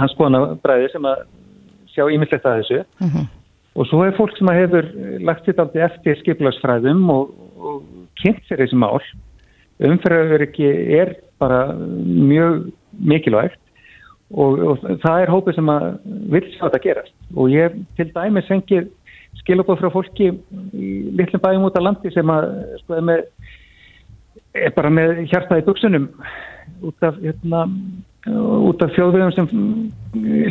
[0.00, 1.24] hans kona bræði sem að
[1.94, 3.10] sjá ímyndlegt að þessu mhm.
[3.10, 3.26] -huh.
[3.74, 4.88] og svo er fólk sem að hefur
[5.28, 7.82] lagt sitt aldrei eftir skiplagsfræðum og, og
[8.22, 9.02] kynnt sér þessi mál
[9.78, 13.60] umferðarverki er bara mjög mikilvægt
[14.34, 15.84] og það er hópið sem að
[16.34, 18.88] vil sjá þetta gerast og ég til dæmis fengið
[19.42, 22.48] skilabóð frá fólki í litlum bæjum út af landi sem að
[22.82, 23.22] sko, er, með,
[24.54, 26.08] er bara með hjartaði buksunum
[26.84, 27.64] út af hérna
[28.24, 29.48] út af þjóðvegum sem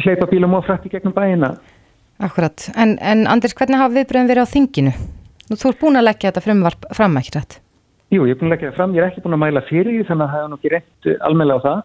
[0.03, 1.55] hleypa bílum og frætti gegnum bæina.
[2.23, 4.93] Akkurat, en, en Anders, hvernig hafa viðbröðum verið á þinginu?
[5.49, 7.57] Þú ert búin að leggja þetta frumvarp fram ekki rætt?
[8.13, 9.89] Jú, ég er búin að leggja það fram, ég er ekki búin að mæla fyrir
[9.89, 11.81] því þannig að það hefur nú ekki reynt almeinlega á það.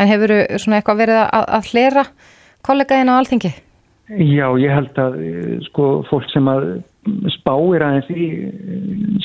[0.00, 2.06] En hefur þú svona eitthvað verið að, að hlera
[2.64, 3.52] kollegaðina á alþingi?
[4.12, 5.20] Já, ég held að
[5.68, 6.66] sko fólk sem að
[7.34, 8.26] spáir aðeins í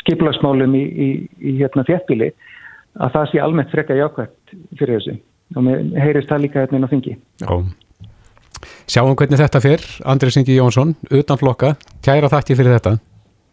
[0.02, 2.30] skiplagsmálum í, í, í hérna þjættbíli
[2.98, 5.18] að það sé almennt frekka jákvæmt fyrir þessu
[5.56, 7.14] og mér heyrist það líka hérna inn á þingi.
[7.44, 7.52] Já.
[8.88, 12.98] Sjáum hvernig þetta fyrr, Andris Ingi Jónsson, utan flokka, kæra þakki fyrir þetta.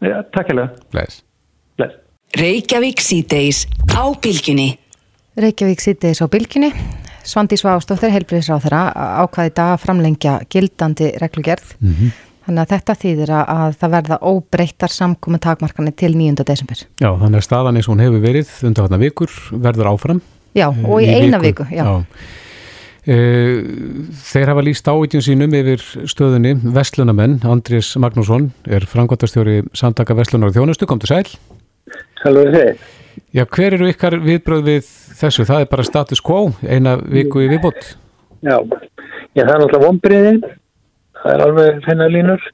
[0.03, 0.69] Já, takk hella.
[0.95, 1.21] Leis.
[1.79, 1.95] Leis.
[2.39, 4.73] Reykjavík síðdeis á bylginni.
[5.39, 6.71] Reykjavík síðdeis á bylginni.
[7.25, 8.83] Svandi Svástóttir, heilbriðsráð þeirra,
[9.25, 11.75] ákvaði dag að framlengja gildandi reglugerð.
[11.81, 12.15] Mm -hmm.
[12.45, 16.43] Þannig að þetta þýðir að það verða óbreyttar samkomi takmarkani til 9.
[16.45, 16.83] desember.
[17.01, 20.21] Já, þannig að staðan eins og hún hefur verið undan hana vikur verður áfram
[20.53, 21.83] Já, eh, og í, í eina viku, viku já.
[21.83, 22.03] já.
[23.05, 23.61] Eh,
[24.31, 30.55] þeir hafa líst áítjum sínum yfir stöðunni Vestlunamenn, Andrés Magnússon er frangværtastjóri Sandaka Vestlunar og
[30.55, 31.25] Þjónustu, kom til sæl
[32.23, 32.71] Halló þið
[33.35, 35.47] Já, hver eru ykkar viðbröð við þessu?
[35.47, 37.95] Það er bara status quo, eina viku í viðbót
[38.45, 38.57] Já,
[39.35, 40.43] Já það er náttúrulega vonbriðin
[41.21, 42.47] það er alveg fennalínur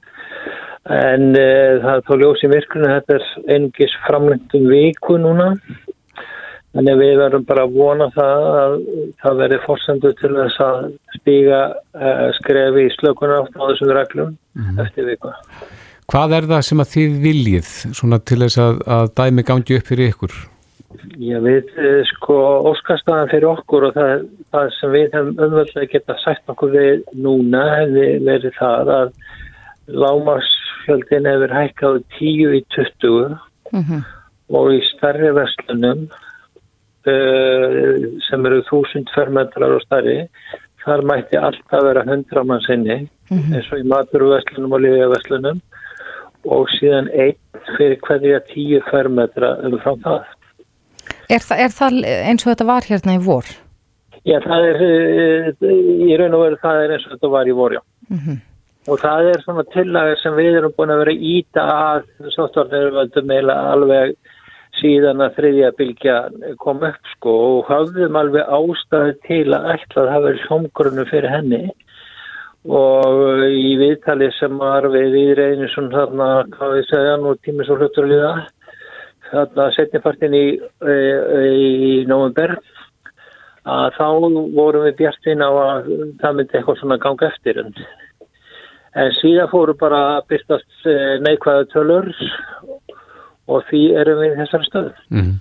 [0.91, 5.53] en uh, það er þá ljósið virkunni þetta er engis framlengtum viku núna
[6.71, 8.75] Þannig við verðum bara að vona það að
[9.19, 10.77] það verði fórsendu til þess að
[11.17, 14.79] stíga uh, skrefi í slökunátt á þessum reglum mm -hmm.
[14.85, 15.33] eftir viku.
[16.11, 17.73] Hvað er það sem að þið viljið
[18.23, 20.37] til þess að, að dæmi gangi upp fyrir ykkur?
[21.21, 22.37] Já, við eh, sko
[22.71, 27.61] óskastaðan fyrir okkur og það, það sem við hefum umvöldlega geta sagt okkur við núna
[27.75, 29.13] hefði verið það að
[30.01, 33.37] lámarsfjöldin hefur hækkað 10 í 20
[33.71, 34.03] mm -hmm.
[34.59, 36.09] og í starri vestlunum
[37.01, 40.27] Uh, sem eru þúsund fermetrar og starri
[40.83, 42.97] þar mætti alltaf vera hundra mann sinni
[43.31, 43.55] mm -hmm.
[43.55, 45.61] eins og í maturvesslunum og liðjaveslunum
[46.45, 47.39] og síðan einn
[47.77, 50.21] fyrir hverja tíu fermetra umfram það.
[51.31, 53.51] Er, þa er það eins og þetta var hérna í vor?
[54.27, 55.67] Já, það er uh,
[56.05, 57.81] í raun og veru það er eins og þetta var í vor, já.
[58.09, 58.41] Mm -hmm.
[58.89, 63.55] Og það er svona tillagar sem við erum búin að vera íta að sóttvarnirvöldum eða
[63.73, 64.15] alveg
[64.79, 66.15] síðan að þriðja bylgja
[66.63, 71.61] kom upp sko og hafðum alveg ástæði til að ætla að hafa sjómgrunnu fyrir henni
[72.65, 77.69] og í viðtali sem var við í reyni svona þarna, hvað við segja nú tímis
[77.73, 78.33] og hlutur að liða
[79.31, 82.57] þarna setnipartin í, í, í november
[83.69, 84.05] að þá
[84.55, 85.91] vorum við bjartinn á að
[86.21, 87.75] það myndi eitthvað svona ganga eftir en
[89.19, 92.09] síðan fóru bara að byrstast eh, neikvæða tölur
[93.51, 94.91] og því erum við í þessari stöðu.
[95.13, 95.31] Mm.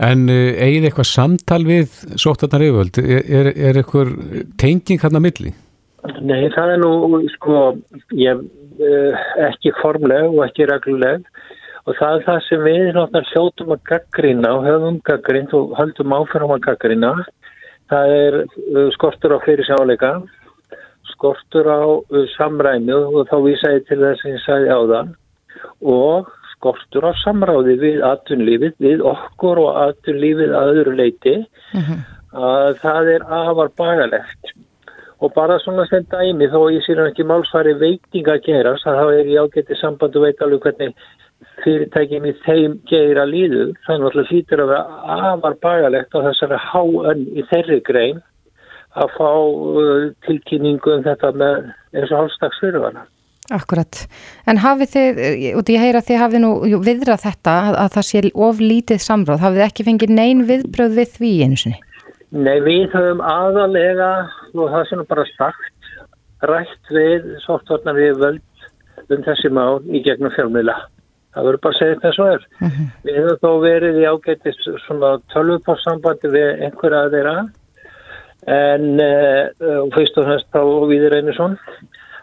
[0.00, 3.00] En uh, eigið eitthvað samtal við sóttarnar yfirvöld?
[3.02, 4.14] Er, er, er eitthvað
[4.60, 5.52] tenging hann að milli?
[6.24, 7.64] Nei, það er nú, sko,
[8.16, 8.40] ég,
[9.50, 11.26] ekki formleg og ekki regluleg
[11.86, 16.16] og það er það sem við náttúrulega hljóttum að gaggrina og höfum gaggrind og höldum
[16.16, 17.14] áfram að gaggrina.
[17.90, 20.12] Það er uh, skortur á fyrirsjáleika,
[21.14, 21.80] skortur á
[22.36, 25.16] samræmi og þá vísa ég til þess að ég sagði á það
[25.80, 31.86] og skortur á samráði við aðtunlífið, við okkur og aðtunlífið að öðru leiti uh mhm.
[31.88, 32.00] -huh.
[32.32, 34.52] að það er afar bagalegt
[35.20, 39.06] og bara svona sem dæmi þó ég sér ekki málsfari veiting að gerast að þá
[39.18, 40.94] er ég ágætti samband og veit alveg hvernig
[41.64, 47.24] fyrirtækjum í þeim geira líður þannig að hlýtur að vera afar bagalegt á þessari háönn
[47.34, 48.20] í þeirri grein
[48.98, 53.06] að fá uh, tilkynningu um þetta með eins og hálfstags fyrirvana.
[53.50, 54.04] Akkurat,
[54.46, 55.20] en hafið þið,
[55.58, 56.50] og ég heyra þið hafið nú
[56.86, 61.16] viðrað þetta að, að það sé of lítið samráð, hafið ekki fengið neyn viðbröð við
[61.16, 61.80] því einu sinni?
[62.30, 64.10] Nei, við höfum aðalega,
[64.54, 65.90] og það sé nú bara sagt,
[66.46, 70.76] rætt við sóttvarnar við völd um þessi mál í gegnum fjármila.
[71.30, 72.44] Það verður bara að segja þetta svo er.
[72.58, 72.86] Uh -huh.
[73.06, 77.36] Við höfum þó verið í ágættis svona tölvupássambandi við einhverja að þeirra
[78.50, 81.58] en uh, fyrst og fremst á Víður Einarsson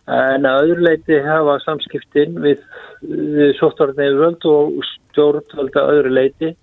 [0.07, 2.61] en að öðru leiti hafa samskiptin við,
[3.03, 6.53] við sóttvarnar við völd og stjórnvölda öðru leiti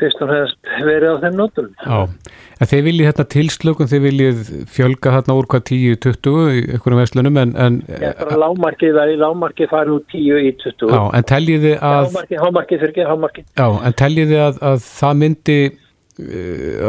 [0.00, 1.68] fyrst og fremst verið á þeim nótum.
[1.84, 4.40] Já, en þeir viljið hérna tilslökun, þeir viljið
[4.74, 7.54] fjölga hérna úr hvað 10-20 í einhverjum verslunum en...
[7.66, 10.96] en Já, bara lámarkið í lámarkið farið úr 10 í 20.
[10.96, 12.10] Já, en teljiði að...
[12.10, 13.48] Hámarkið, hámarkið fyrir ekki, hámarkið.
[13.60, 15.60] Já, en teljiði að, að það myndi,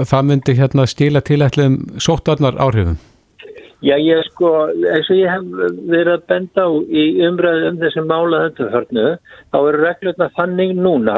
[0.02, 3.00] að það myndi hérna stíla til ætlum sóttarnar áhrifum?
[3.82, 5.45] Já, ég sko, eins og ég hef
[5.89, 9.06] verið að benda á í umræðu um þessum mála önduförnu,
[9.50, 11.15] þá eru reglurna þannig núna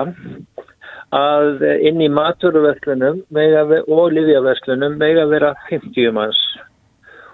[1.14, 6.40] að inn í maturverslunum og livjaverslunum mega vera 50 manns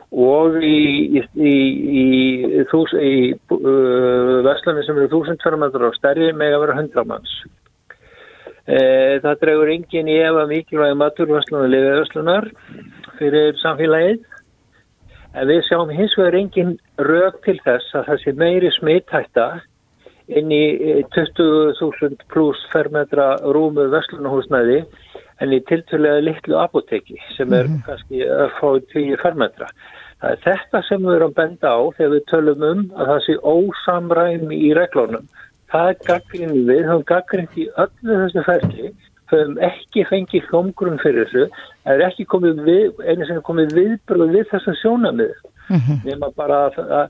[0.10, 1.56] og í, í, í,
[2.02, 3.18] í
[3.54, 7.36] uh, verslunum sem eru 1000 fermetrar á stærri mega vera 100 manns.
[8.70, 8.80] E,
[9.22, 12.50] það dregur engin í efa mikilvægi maturverslun og livjaverslunar
[13.22, 14.26] fyrir samfélagið.
[15.38, 19.48] En við sjáum hins vegar engin rög til þess að það sé meiri smittætta
[20.30, 20.64] inn í
[21.16, 24.84] 20.000 pluss fermetra rúmu verslunahúsnæði
[25.40, 27.86] en í tiltvölega litlu apoteki sem er mm -hmm.
[27.88, 29.68] kannski að fá 10 fermetra.
[30.20, 33.36] Það er þetta sem við erum benda á þegar við tölum um að það sé
[33.44, 35.28] ósamræmi í reglunum.
[35.72, 38.92] Það er gaggrinni við, það er gaggrinni í öllu þessu ferli,
[39.32, 41.46] höfum ekki fengið hljómgrunn fyrir þessu,
[41.86, 45.36] er ekki komið við, einu sem er komið viðbröð við þessum sjónamið.
[45.70, 46.00] Mm -hmm.
[46.06, 47.08] Nefna bara að, að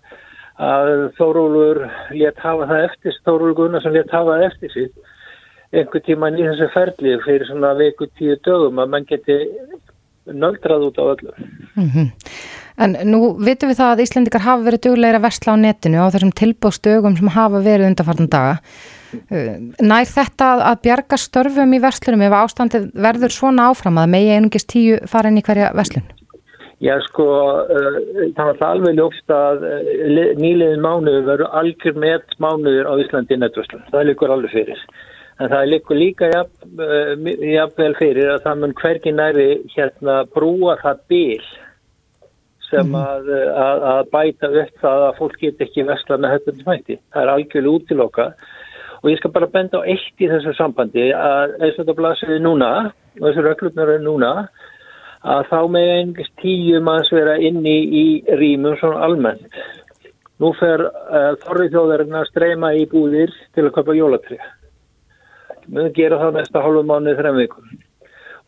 [0.59, 5.07] að Þórólur létt hafa það eftir, Þórólur Gunnarsson létt hafa það eftir síðan
[5.69, 9.37] einhver tíma í þessu ferli fyrir svona veiku tíu dögum að mann geti
[10.29, 11.33] nöldrað út á öllu.
[11.75, 12.07] Mm -hmm.
[12.79, 16.31] En nú vitum við það að Íslandikar hafa verið dugleira vestla á netinu á þessum
[16.31, 18.57] tilbóðstögum sem hafa verið undarfartan daga.
[19.31, 24.29] Uh, nær þetta að bjarga störfum í vestlunum ef ástandið verður svona áfram að megi
[24.29, 26.05] einungist tíu fara inn í hverja vestlun?
[26.79, 27.25] Já sko,
[27.67, 27.95] uh,
[28.37, 29.87] það var alveg ljófst að uh,
[30.39, 33.87] nýliðin mánuður verður algjör með mánuður á Íslandi í netverslun.
[33.91, 34.83] Það likur alveg fyrir.
[35.39, 41.03] En það likur líka jafnvel uh, fyrir að það mun hvergi næri hérna brúa það
[41.11, 41.49] bíl
[42.69, 42.95] sem mhm.
[42.95, 43.29] að,
[43.65, 46.99] að, að bæta upp það að fólk get ekki vesla með þetta smætti.
[47.11, 48.29] Það er algjörlega útiloka
[48.99, 52.39] og ég skal bara benda á eitt í þessu sambandi að eins og þetta blasiði
[52.43, 54.33] núna og þessu reglurnar er núna
[55.27, 58.05] að þá með einhvers tíu manns vera inni í
[58.39, 59.59] rýmum svona almennt.
[60.39, 64.45] Nú fer uh, þorrið þjóðarinn að streyma í búðir til að köpa jólatrið.
[65.69, 67.73] Mjög gera það næsta hálfu mánuð þrejum vikum.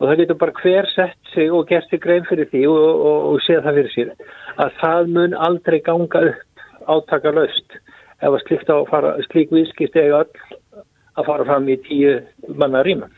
[0.00, 3.18] Og það getur bara hver sett sig og gert sig grein fyrir því og, og,
[3.34, 4.14] og séð það fyrir sér
[4.56, 7.76] að það mun aldrei ganga upp átaka laust
[8.22, 10.82] ef að slík viðskist eða all
[11.12, 12.16] að fara fram í tíu
[12.56, 13.12] manna rýmum.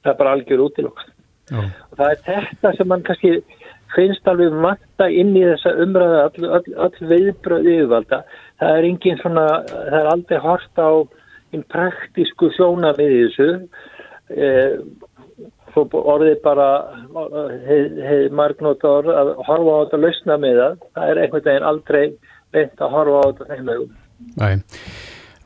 [0.00, 1.19] Það er bara algjör útilókst.
[1.50, 3.32] Og það er þetta sem mann kannski
[3.94, 8.22] finnst alveg matta inn í þessa umræða all, all, all viðbröð yfirvalda.
[8.60, 10.90] Það er engin svona það er aldrei hort á
[11.50, 13.48] einn praktísku sjóna við þessu.
[14.30, 14.76] Eh,
[15.74, 16.68] orðið bara
[17.66, 20.82] hefði hef margnóta orð að horfa á þetta lausna með það.
[20.94, 22.04] Það er einhvern veginn aldrei
[22.50, 23.96] beint að horfa á þetta þeim vegum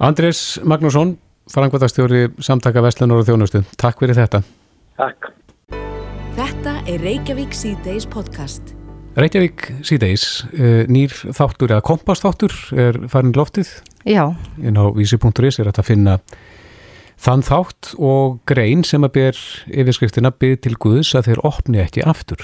[0.05, 1.15] Andrés Magnússon
[1.53, 3.63] frangvataðstjóri samtaka Vestlunur og Þjónustu.
[3.79, 4.43] Takk fyrir þetta.
[4.99, 5.35] Takk
[6.35, 8.73] Þetta er Reykjavík C-Days podcast.
[9.15, 10.25] Reykjavík C-Days,
[10.59, 13.71] eh, nýr þáttur eða kompastáttur er farin loftið.
[14.03, 14.35] Já.
[14.59, 16.17] En á vísi.is er þetta að finna
[17.23, 19.39] þann þátt og grein sem að ber
[19.71, 22.43] yfirskriftina byrð til Guðs að þeir opni ekki aftur.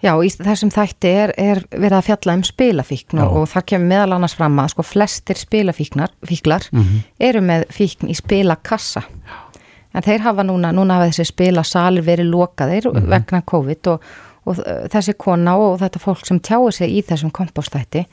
[0.00, 3.90] Já, í þessum þætti er, er verið að fjalla um spilafíkn og, og þar kemur
[3.90, 7.02] meðal annars fram að sko flestir spilafíklar mm -hmm.
[7.18, 9.02] eru með fíkn í spilakassa.
[9.02, 9.49] Já
[9.94, 13.10] en þeir hafa núna, núna hafa þessi spila salir verið lokaðir mm -hmm.
[13.14, 14.10] vegna COVID og,
[14.46, 14.60] og
[14.92, 18.06] þessi kona og þetta fólk sem tjáir sig í þessum kompostætti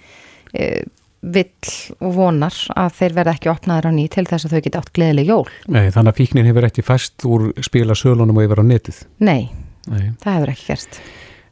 [0.53, 0.83] e,
[1.21, 4.81] vill og vonar að þeir verða ekki opnaður á ný til þess að þau geta
[4.81, 5.47] átt gleðileg jól.
[5.67, 8.99] Nei, þannig að fíknin hefur ekki fæst úr spila sölunum og yfir á netið.
[9.19, 9.49] Nei,
[9.89, 10.11] Nei.
[10.21, 11.01] það hefur ekki gerst.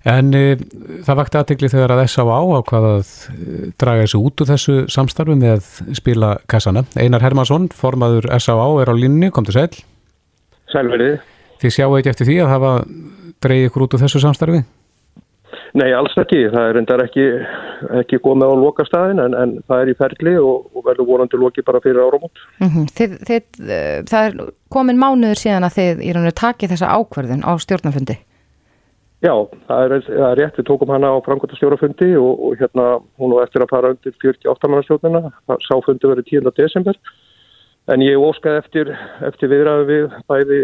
[0.06, 0.54] En e,
[1.02, 2.38] það vakti aðtegli þegar að S.A.A.
[2.60, 6.86] ákvaða að e, draga þessu út úr þessu samstarfi með spila kassana.
[6.94, 8.68] Einar Hermansson, formaður S.A.A.
[8.84, 9.72] er á línni, kom til sæl.
[10.76, 11.20] Sælverið.
[11.62, 12.72] Þið sjáu ekki eftir því að hafa
[13.46, 14.66] dreigið ykkur út úr þessu samstarfi?
[15.76, 16.46] Nei, alls ekki.
[16.52, 17.26] Það er endar ekki,
[18.02, 21.40] ekki komið á loka staðin en, en það er í ferli og, og verður vonandi
[21.40, 22.44] loki bara fyrir áramót.
[22.62, 22.86] Mm -hmm.
[22.98, 23.44] þið, þið,
[24.12, 28.18] það er komin mánuður síðan að þið í rauninu taki þessa ákverðin á stjórnafundi.
[29.26, 29.36] Já,
[29.68, 30.58] það er, það er rétt.
[30.60, 32.88] Við tókum hana á framkvæmta stjórnafundi og, og hérna
[33.20, 35.32] hún var eftir að fara undir 48 mannastjórnina.
[35.68, 36.52] Sáfundi verið 10.
[36.56, 37.00] desember
[37.94, 38.92] en ég óskaði eftir,
[39.28, 40.60] eftir viðræðu við bæði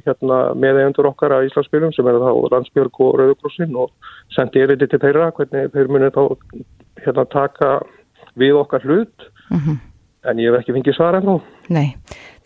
[0.00, 3.92] hérna, meðeigjandur okkar að Íslandsbyrjum sem er þá Landsbjörg og Rauðurkrossin og
[4.32, 6.22] sendi erindi til þeirra hvernig þeir munið þá
[7.04, 7.72] hérna, taka
[8.40, 9.76] við okkar hlut mm -hmm.
[10.30, 11.40] en ég hef ekki fengið svara ennú.
[11.68, 11.96] Nei,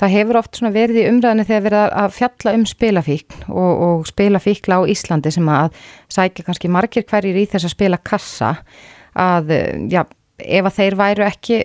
[0.00, 4.80] það hefur oft verið í umræðinu þegar verið að fjalla um spilafíkn og, og spilafíkla
[4.82, 5.70] á Íslandi sem að
[6.08, 8.56] sækja kannski margir hverjir í þess að spila kassa
[9.14, 9.54] að
[9.90, 10.02] já,
[10.38, 11.62] ef að þeir væru ekki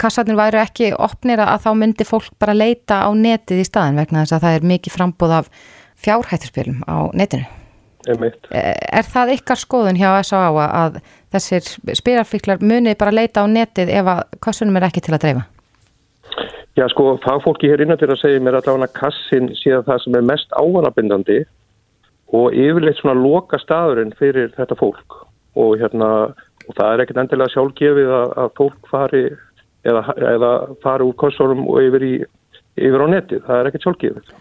[0.00, 4.24] kassarnir væru ekki opnir að þá myndi fólk bara leita á netið í staðin vegna
[4.24, 5.50] þess að það er mikið frambúð af
[6.04, 7.46] fjárhætturspilum á netinu.
[8.04, 8.48] Einmitt.
[8.52, 8.60] E,
[8.92, 10.68] er það ykkar skoðun hjá S.A.A.
[10.68, 11.00] að
[11.32, 15.44] þessir spilafíklar munið bara leita á netið ef að kassunum er ekki til að dreifa?
[16.74, 20.16] Já sko, fagfólki hér innan til að segja mér allavega að kassin séða það sem
[20.18, 21.38] er mest ávanabindandi
[22.34, 25.20] og yfirleitt svona loka staðurinn fyrir þetta fólk
[25.54, 26.10] og hérna
[26.64, 29.22] og það er ekkert endilega sjálfgefið að, að fólk fari
[29.84, 30.02] eða,
[30.34, 30.50] eða
[30.84, 32.14] fara úr kossorum og yfir, í,
[32.80, 33.46] yfir á netið.
[33.46, 34.34] Það er ekkert sjálfgefið.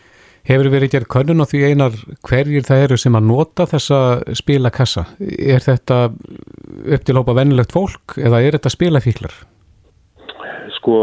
[0.44, 1.94] Hefur verið gerð könnun á því einar
[2.28, 4.00] hverjir það eru sem að nota þessa
[4.36, 5.06] spilakassa?
[5.24, 9.38] Er þetta upp til hópa vennilegt fólk eða er þetta spilafíklar?
[10.80, 10.98] Sko,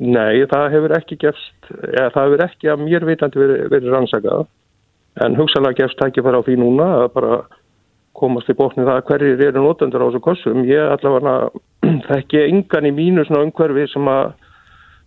[0.00, 4.46] nei, það hefur ekki gefst, eða það hefur ekki að mér vitandi verið, verið rannsakað
[5.24, 7.36] en hugsalega gefst það ekki fara á því núna að bara
[8.16, 10.64] komast í bóknir það hverjir eru notendur á þessu kossum.
[10.68, 11.50] Ég allavega
[12.10, 14.34] þekki engan í mínu svona umhverfi sem að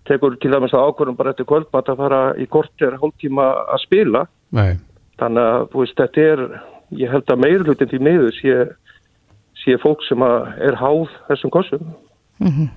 [0.09, 4.25] tekur til dæmis að ákvörðum bara eftir kvöldmatt að fara í kortir hóltíma að spila.
[4.55, 4.77] Nei.
[5.19, 6.43] Þannig að þú veist þetta er,
[7.01, 8.59] ég held að meirlutin því miður sé,
[9.63, 11.89] sé fólk sem er háð þessum kossum.
[12.39, 12.69] Mm -hmm.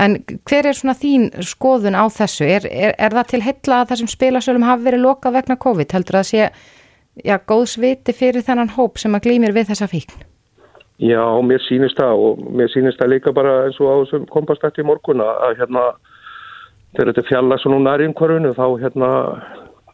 [0.00, 0.16] En
[0.48, 2.44] hver er svona þín skoðun á þessu?
[2.44, 5.92] Er, er, er það til heilla að þessum spilasölum hafi verið lokað vegna COVID?
[5.92, 6.50] Heldur það að sé
[7.18, 10.26] já, góðsviti fyrir þennan hóp sem að glýmir við þessa fíkn?
[11.00, 14.82] Já, mér sýnist það og mér sýnist það líka bara eins og á þessum kompastætti
[14.82, 15.84] í morgun að hérna
[16.92, 19.10] þegar þetta fjalla svo nú nær einhverjunu þá hérna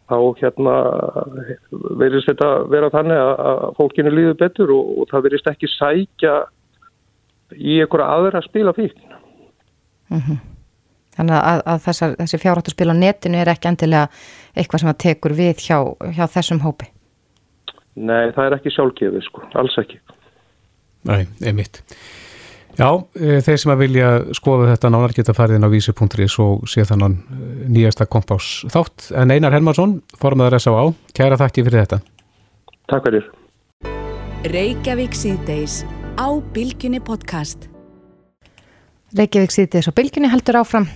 [0.07, 0.75] þá hérna
[2.01, 6.35] verðist þetta vera þannig að fólkinu líður betur og, og það verðist ekki sækja
[7.55, 9.17] í einhverja aðra að spila fíkn.
[10.11, 10.43] Mm -hmm.
[11.17, 14.09] Þannig að, að þessar, þessi fjárhættu spil á netinu er ekki endilega
[14.55, 15.79] eitthvað sem að tekur við hjá,
[16.13, 16.91] hjá þessum hópi?
[17.97, 19.99] Nei, það er ekki sjálfgefið sko, alls ekki.
[21.09, 21.81] Nei, einmitt.
[22.77, 26.67] Já, e, þeir sem að vilja skoða þetta nánar geta farið inn á vísi.is og
[26.69, 27.39] sé þannan e,
[27.73, 29.09] nýjasta kompás þátt.
[29.17, 30.91] En Einar Helmarsson, formadur S.A.A.
[31.17, 32.03] Kæra þakki fyrir þetta.
[32.93, 33.31] Takk fyrir.
[34.53, 35.81] Reykjavík síðdeis
[36.21, 37.71] á Bilginni podcast.
[39.17, 40.91] Reykjavík síðdeis á Bilginni heldur áfram.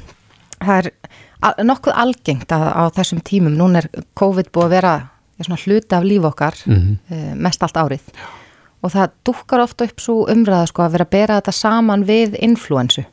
[0.60, 3.88] Það er nokkuð algengt að á þessum tímum, nún er
[4.20, 4.94] COVID búið að vera
[5.48, 7.34] hluti af líf okkar mm -hmm.
[7.34, 8.04] mest allt árið.
[8.14, 8.40] Já
[8.80, 12.36] og það dukkar ofta upp svo umræða sko að vera að bera þetta saman við
[12.44, 13.04] influensu.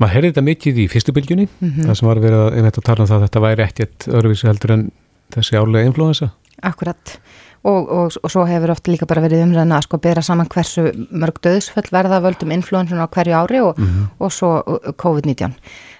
[0.00, 1.88] Maður heyrði þetta mikið í fyrstu bylgjunni, mm -hmm.
[1.88, 4.86] það sem var að, að tala um það að þetta væri ekkert öðruvísi heldur en
[5.34, 6.30] þessi álega influensa.
[6.62, 7.18] Akkurat
[7.66, 10.86] og, og, og svo hefur ofta líka bara verið umræðina að sko bera saman hversu
[11.10, 14.06] mörg döðsföll verða völdum influensun á hverju ári og, mm -hmm.
[14.18, 15.56] og svo uh, COVID-19.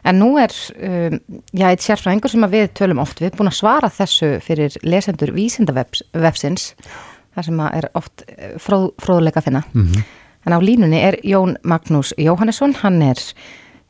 [0.07, 1.19] En nú er, um,
[1.51, 5.33] já, eitt sérfræðingur sem við tölum oft, við erum búin að svara þessu fyrir lesendur
[5.35, 6.73] vísindavefsins
[7.37, 9.63] þar sem er oft eh, fróð, fróðleika að finna.
[9.75, 10.05] Mm -hmm.
[10.47, 13.19] En á línunni er Jón Magnús Jóhannesson, hann er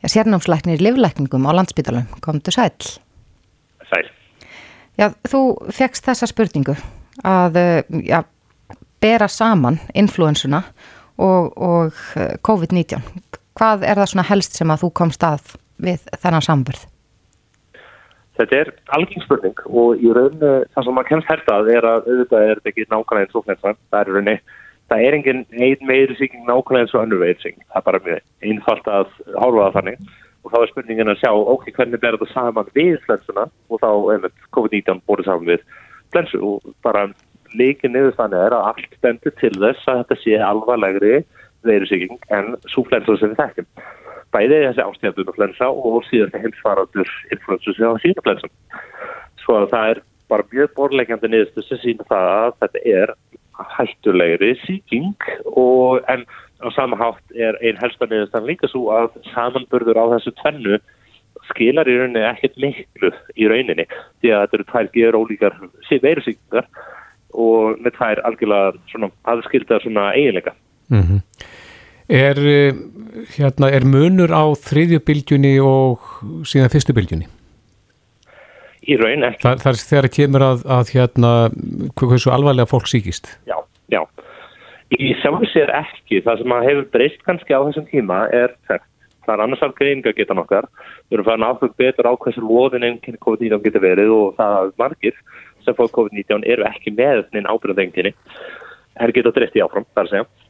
[0.01, 2.07] ja, sérnámslæknir í livlækningum á landsbytalum.
[2.21, 2.73] Komdu sæl.
[3.89, 4.09] Sæl.
[4.97, 6.75] Já, þú fegst þessa spurningu
[7.23, 8.23] að eh, ja,
[8.99, 10.63] bera saman influensuna
[11.17, 13.01] og, og eh, COVID-19.
[13.57, 16.85] Hvað er það svona helst sem að þú komst að við þennan sambörð?
[18.37, 22.45] Þetta er algeng spurning og í rauninu það sem maður kemst hertað er að auðvitað
[22.45, 23.79] er þetta ekki nákvæmlega eins og flensvan.
[23.89, 24.35] Það er rauninu,
[24.91, 27.65] það er engin einn meiri síking nákvæmlega eins og önnur veir síking.
[27.71, 30.07] Það er bara mjög einfalt að hálfa það þannig
[30.47, 33.89] og þá er spurningin að sjá ok, hvernig ber þetta saman við flensuna og þá
[34.13, 35.65] einmitt COVID-19 búið saman við
[36.13, 37.07] flensu og bara
[37.57, 41.13] líka niður þannig er að allt stendur til þess að þetta sé alvarlegri
[41.67, 43.69] veirusíking en svo flensu sem við þekkjum
[44.35, 48.53] bæði þessi ástíðabunuflensa og síðan þetta heimsvaraður influensu sem á sínuflensum.
[49.43, 53.15] Svo að það er bara mjög borlegjandi niðurstu sem sína það að þetta er
[53.77, 56.25] hættulegri síking og en
[56.61, 60.79] á samahátt er einn helsta niðurstan líka svo að samanburður á þessu tvennu
[61.51, 65.57] skilar í rauninni ekkert miklu í rauninni því að þetta eru tvær gerur ólíkar
[66.05, 66.69] veirusíkingar
[67.37, 70.55] og með tvær algjörlega svona aðskilda svona eiginleika.
[70.89, 71.21] Mm -hmm.
[72.07, 72.37] Er,
[73.35, 76.05] hérna, er munur á þriðjubiljunni og
[76.47, 77.27] síðan fyrstubiljunni?
[78.87, 79.43] Í raun ekki.
[79.43, 81.31] Þa, það er þegar kemur að, að hérna,
[81.99, 83.33] hversu alvarlega fólk síkist?
[83.49, 83.57] Já,
[83.91, 83.99] já.
[84.95, 86.21] Í sjálfur sér ekki.
[86.23, 88.87] Það sem að hefur breyst kannski á þessum tíma er þekkt.
[89.27, 90.69] Það er annars alveg greininga geta nokkar.
[91.09, 95.17] Við erum farin áfug betur á hversu loðin enn COVID-19 getur verið og það margir
[95.67, 98.13] sem fóð COVID-19 eru ekki með þennin ábyrðandenginni.
[98.95, 100.46] Það er getað dreyst í áfram, það er að segja.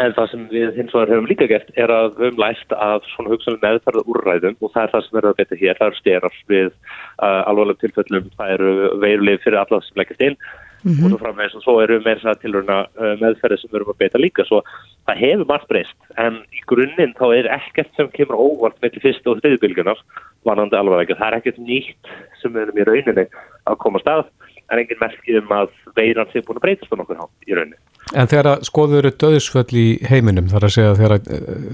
[0.00, 3.04] En það sem við hins vegar hefum líka gert er að við höfum læst af
[3.12, 5.78] svona hugsanlega meðferða úrræðum og það er það sem verður að beta hér.
[5.78, 8.70] Það eru styrar við uh, alvarlega tilfellum, það eru
[9.02, 11.04] veirulegi fyrir alla sem leggast inn mm -hmm.
[11.04, 14.18] og svo framvegis og svo eru meira það tilurna uh, meðferði sem verðum að beta
[14.18, 14.44] líka.
[14.48, 14.62] Svo
[15.06, 19.04] það hefur margt breyst en í grunninn þá er ekkert sem kemur óvart með til
[19.04, 20.00] fyrst og þriðbilgunar
[20.48, 21.18] vanandi alvarlega.
[21.20, 22.04] Það er ekkert nýtt
[22.40, 23.26] sem við erum í rauninni
[23.68, 24.24] að koma stað
[24.70, 27.80] en engin merkið um að veiran sé búin að breytast á nokkur hán í rauninni.
[28.12, 31.28] En þegar að skoður eru döðsföll í heiminum, þar að segja þegar að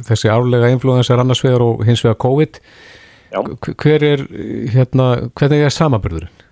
[0.08, 2.60] þessi árlega influens er annars vegar og hins vegar COVID,
[3.32, 3.40] Já.
[3.82, 4.26] hver er,
[4.74, 5.08] hérna,
[5.38, 6.44] hvernig er samaburðurinn?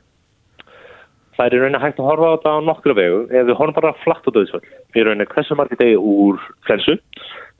[1.37, 3.77] Það er í rauninni hægt að horfa á þetta á nokkru vegu, ef við horfum
[3.77, 4.65] bara flatt á döðsföll,
[4.97, 6.97] í rauninni hversu margir degi úr flensu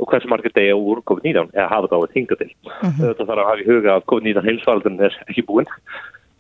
[0.01, 2.51] og hversu margir degi úr COVID-19, eða hafa þetta á að tinga til.
[2.65, 3.03] Uh -huh.
[3.05, 5.69] Þetta þarf að hafa í huga að COVID-19 heimsvaldun er ekki búinn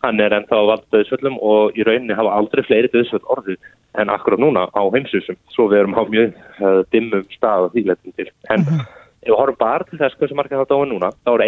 [0.07, 3.59] hann er ennþá að valda döðsvöllum og í rauninni hafa aldrei fleiri döðsvöll orðið
[4.01, 8.17] en akkurat núna á heimsvísum svo við erum á mjög uh, dimmum stað því letum
[8.17, 8.29] til.
[8.53, 8.87] En uh -huh.
[9.23, 11.45] ef við horfum bara til þess hversu margir það dáið núna þá eru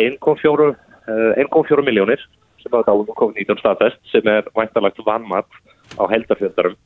[1.46, 2.20] 1,4 uh, miljónir
[2.62, 5.52] sem hafa dáið um COVID-19 staðfest sem er væntalagt vannmatt
[5.98, 6.76] á heldafjöldarum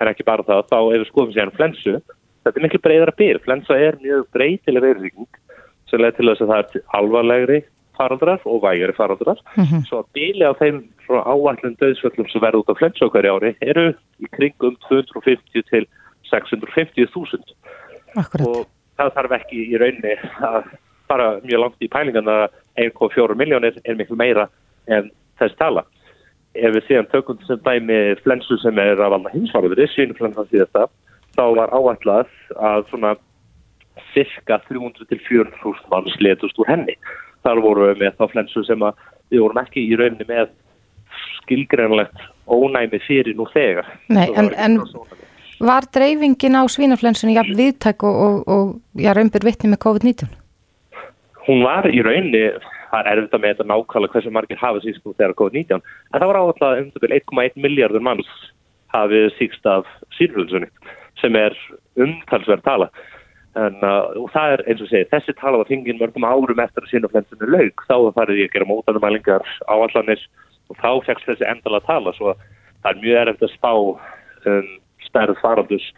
[0.00, 2.00] en ekki bara það, þá ef við skoðum sér flensu,
[2.44, 5.28] þetta er miklu breyðara byr flensa er mjög breytileg veirðing
[5.90, 7.60] sem leði til þess að það er alvarlegri
[7.98, 9.38] faraldrar og vægari faraldrar.
[9.56, 9.82] Mm -hmm.
[9.88, 13.56] svo að bíli á þeim áallin döðsvöllum sem verður út af flensu á hverju ári
[13.60, 15.86] eru í kringum 250 til
[16.30, 17.38] 650.000
[18.46, 18.66] og
[18.98, 20.14] það þarf ekki í raunni
[20.50, 20.64] að
[21.08, 24.48] fara mjög langt í pælingana 1,4 miljónir er miklu meira
[24.86, 25.84] en þess tala.
[26.54, 30.86] Ef við séum tökum sem dæmi flensu sem er að valda hinsvarður sínuflensan síðasta
[31.36, 33.14] þá var áallað að svona
[34.14, 36.96] cirka 300 til 400.000 mann sletust úr henni
[37.44, 40.52] þar voru við með þá flensu sem að við vorum ekki í rauninni með
[41.40, 43.88] skilgreinlegt ónæmi fyrir nú þegar.
[44.10, 44.78] Nei, en, en
[45.60, 50.30] var dreifingin á svínaflensunni jafn viðtæk og, og, og já, raumbur vittni með COVID-19?
[51.46, 52.44] Hún var í rauninni,
[52.90, 56.18] það er erfitt að með þetta nákvæmlega hversu margir hafið síst nú þegar COVID-19, en
[56.18, 58.32] það var áallega um 1,1 miljardur manns
[58.94, 59.88] hafið síst af
[60.18, 60.70] sínflensunni
[61.20, 61.56] sem er
[62.00, 62.90] umtalsverð tala.
[63.58, 66.84] En, uh, og það er eins og segið, þessi tala var hingin mörgum árum eftir
[66.84, 70.22] að sínuflensunni laug, þá farið ég að gera mótanumælingar á allanir
[70.70, 72.36] og þá fegst þessi endala tala, svo
[72.84, 74.68] það er mjög erfitt að spá um,
[75.02, 75.88] stærð faraldus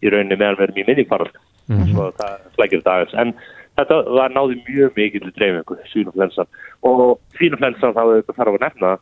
[0.00, 1.36] í rauninni meðan verðum í minningfarald,
[1.66, 1.90] mm -hmm.
[1.92, 3.34] svo það flækir dagins, en
[3.76, 6.48] þetta var náði mjög mikið til dreifingu, sínuflensan,
[6.80, 8.02] og sínuflensan þá
[8.32, 8.94] þarf að nefna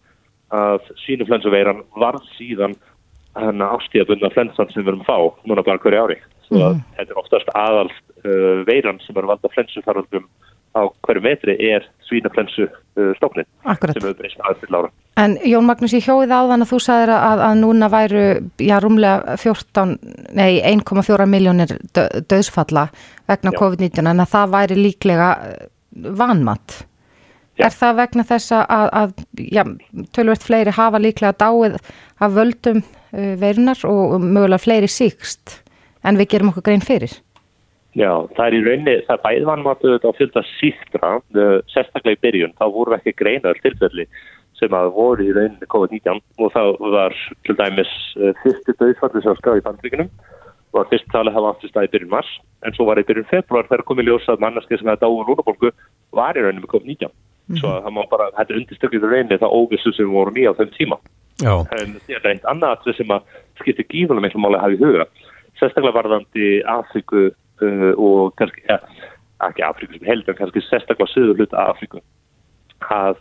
[0.50, 2.74] að sínuflensuveiran var síðan
[3.38, 6.18] ástíðabundna flensan sem við erum að fá, núna bara hverju ári
[6.50, 6.86] svo að mm.
[6.98, 10.28] þetta er oftast aðal uh, veiran sem er valda flensufaraldum
[10.70, 14.90] á hverju metri er svínaflensu uh, stofnin sem hefur breyst aðeins ára.
[15.20, 18.26] En Jón Magnús, ég hjóði á þann að þú sagðir að, að núna væru,
[18.62, 19.96] já, rúmlega 14,
[20.38, 21.74] nei, 1,4 miljónir
[22.30, 22.86] döðsfalla
[23.30, 25.66] vegna COVID-19 en að það væri líklega uh,
[26.20, 26.84] vanmatt.
[27.58, 27.66] Já.
[27.66, 29.10] Er það vegna þess að, að
[29.52, 29.64] já,
[30.16, 31.80] tölvert fleiri hafa líklega dáið
[32.22, 35.58] af völdum uh, verunar og mögulega fleiri síkst?
[36.04, 37.12] En við gerum okkur grein fyrir.
[37.98, 41.14] Já, það er í rauninni, það er bæðvannmáttuð á fylgta síktra,
[41.72, 44.06] sérstaklega í byrjun, þá voru ekki greinar tilfelli
[44.60, 47.90] sem að voru í rauninni COVID-19 og þá var til dæmis
[48.20, 50.10] uh, fyrstu döðfalli sem skráði í bandvíkunum
[50.76, 52.30] var fyrst talið að hafa aftur stað í byrjun mars
[52.66, 55.72] en svo var í byrjun februar þegar komið ljósað manneski sem hefði dáið lúnabólgu
[56.18, 57.62] var í rauninni með COVID-19 mm -hmm.
[57.62, 60.72] svo það má bara, þetta undirstökið í rauninni það óvissu sem voru nýja á þeim
[60.76, 61.00] tíma
[61.40, 61.54] Já.
[61.80, 63.22] en þetta er eitt annað sem að
[63.62, 65.06] skiptir gífunum máli að hafa í huga
[65.60, 68.80] sérstaklega varðandi Afriku uh, og kannski, ja,
[69.46, 72.02] ekki Afriku sem heldur, kannski sérstaklega söður hluta Afriku
[72.90, 73.20] að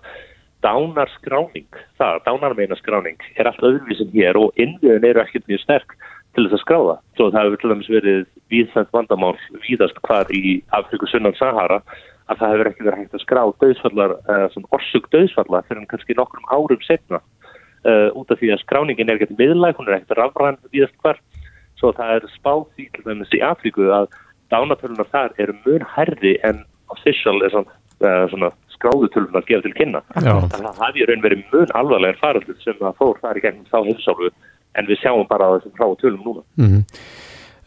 [0.63, 1.67] dánarskráning,
[1.99, 5.95] það, dánarmeinaskráning er allt öðruvísin hér og innviðin eru ekkert mjög sterk
[6.35, 6.95] til þess að skráða.
[7.15, 11.79] Svo það hefur til dæmis verið víðsend vandamál víðast hvar í Afriku sunnan Sahara
[12.29, 16.17] að það hefur ekki verið hægt að skrá döðsfallar, uh, svona orsug döðsfallar fyrir kannski
[16.19, 17.21] nokkrum árum setna
[17.87, 21.21] uh, út af því að skráningin er ekkert miðlæg, hún er ekkert rafræn víðast hvar
[21.79, 24.09] svo það er spáð því til dæmis í Afríku að
[24.53, 26.63] dánatölunar þar eru mun herri en
[26.93, 30.03] official er svona, uh, svona skráðutölunar gefa til kynna.
[30.15, 30.35] Já.
[30.51, 33.67] Þannig að það í raun verið mun alvarlegar faraldur sem að fór þar í gegnum
[33.71, 34.31] þá heilsálu
[34.77, 36.47] en við sjáum bara þessum frá tölum núna.
[36.59, 36.85] Mm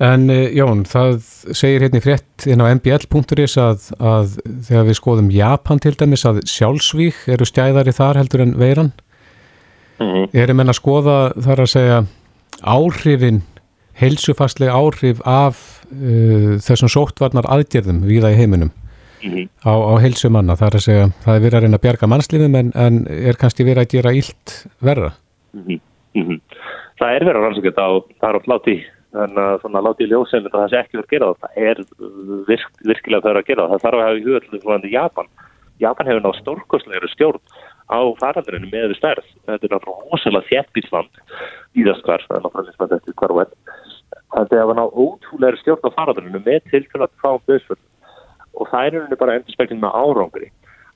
[0.02, 1.20] En eh, Jón, það
[1.54, 4.32] segir hérna í frétt inn á mbl.is að, að
[4.66, 8.92] þegar við skoðum Japan til dæmis að sjálfsvík eru stæðari þar heldur en veiran.
[10.02, 11.98] Mm Erum en að skoða þar að segja
[12.66, 13.42] áhrifin,
[14.00, 18.72] heilsufastlega áhrif af uh, þessum sóttvarnar aðgerðum viða í heiminum
[19.22, 19.48] -hmm.
[19.64, 20.56] á, á heilsumanna.
[20.58, 23.38] Það er að segja, það er verið að reyna að bjarga mannslífum en, en er
[23.40, 25.12] kannski verið að gera illt verra.
[25.52, 25.78] Mm
[26.14, 26.40] -hmm.
[26.98, 28.76] Það er verið að rannsaka þetta og það er oft láti
[29.12, 31.40] en að svona láti í ljósum það sé ekki verið að gera það.
[31.42, 31.78] Það er
[32.48, 33.72] virk, virkilega verið að gera það.
[33.72, 35.28] Það þarf að hafa í huga til því að Japan.
[35.80, 37.40] Japan hefur nátt stórkostlegri stjórn
[37.90, 39.26] á faraldurinu með við stærð.
[39.46, 41.12] Þetta er náttúrulega rosalega þjættbísland
[41.76, 43.54] íðast hvar, það er náttúrulega þetta hvar og enn.
[44.32, 47.82] Þetta hefur nátt ótrúlega stjórn á faraldurinu með tilfæðan frá döðsföld
[48.52, 50.48] og það er einhvern bara endur spekling með árangri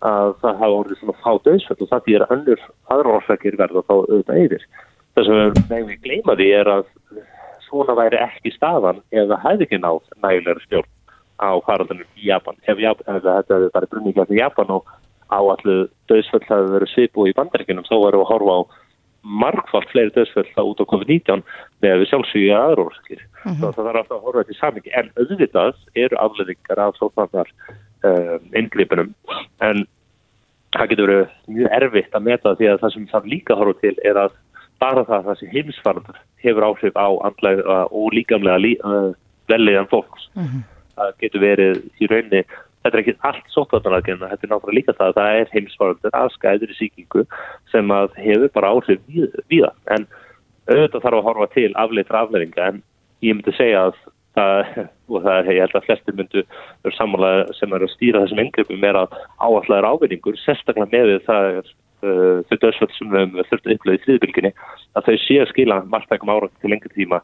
[0.06, 3.84] að það hafa orðið svona fá döðsföld og það því er önnur aðra orsakir verða
[3.84, 4.66] þá auðvitað yfir.
[5.16, 6.84] Þess að við við gleyma því er að
[7.66, 10.92] svona væri ekki staðan ef það hefði ekki náð nægilega stjórn
[11.36, 12.56] á faraldunum í Japan.
[12.64, 14.92] Ef, ef þetta hefði bara brunnið gætið Japan og
[15.32, 15.76] áallu
[16.08, 18.60] döðsföll hefði verið svipu í bandaríkinum, þá varum við að horfa á
[19.26, 21.42] margfald fleiri döðsföll þá út á COVID-19
[21.82, 23.22] með við sjálfsögja aðra orsakir.
[23.42, 23.60] Mm -hmm.
[23.60, 24.94] Það þarf alltaf að horfa til samingi.
[24.94, 27.50] En auðvitað eru afleðingar af sótvarnar
[28.06, 29.14] um, inngripunum.
[29.60, 29.86] En
[30.76, 33.96] það getur verið mjög erfitt að meta því að það sem það líka horfa til
[34.04, 34.32] er að
[34.78, 39.12] bara það að þessi heimsfarður hefur áhrif á andlega og líkamlega lí, uh,
[39.48, 40.28] velliðan fólks.
[40.34, 40.62] Mm -hmm.
[40.96, 42.42] Það getur verið í rauninni,
[42.86, 46.34] þetta er ekki allt sóttvarnaragina, þetta er náttúrulega líka það að það er heimsfarður að
[46.36, 47.24] skæður í síkingu
[47.72, 49.00] sem að hefur bara áhrif
[49.50, 49.72] það.
[49.96, 50.06] En
[50.70, 52.84] auðvitað þarf að horfa til afleitra afleiringa en
[53.24, 53.98] ég myndi segja að
[54.36, 54.70] það,
[55.12, 58.44] og það er, ég held að flestir myndu eru sammála sem eru að stýra þessum
[58.44, 61.72] engripum er að áallega er ávinningur, sérstaklega með það er
[62.06, 64.52] uh, þau döðsvöld sem við höfum þurft að upplöða í þriðbylginni,
[64.98, 67.22] að þau sé að skila margtækum ára til lengri tíma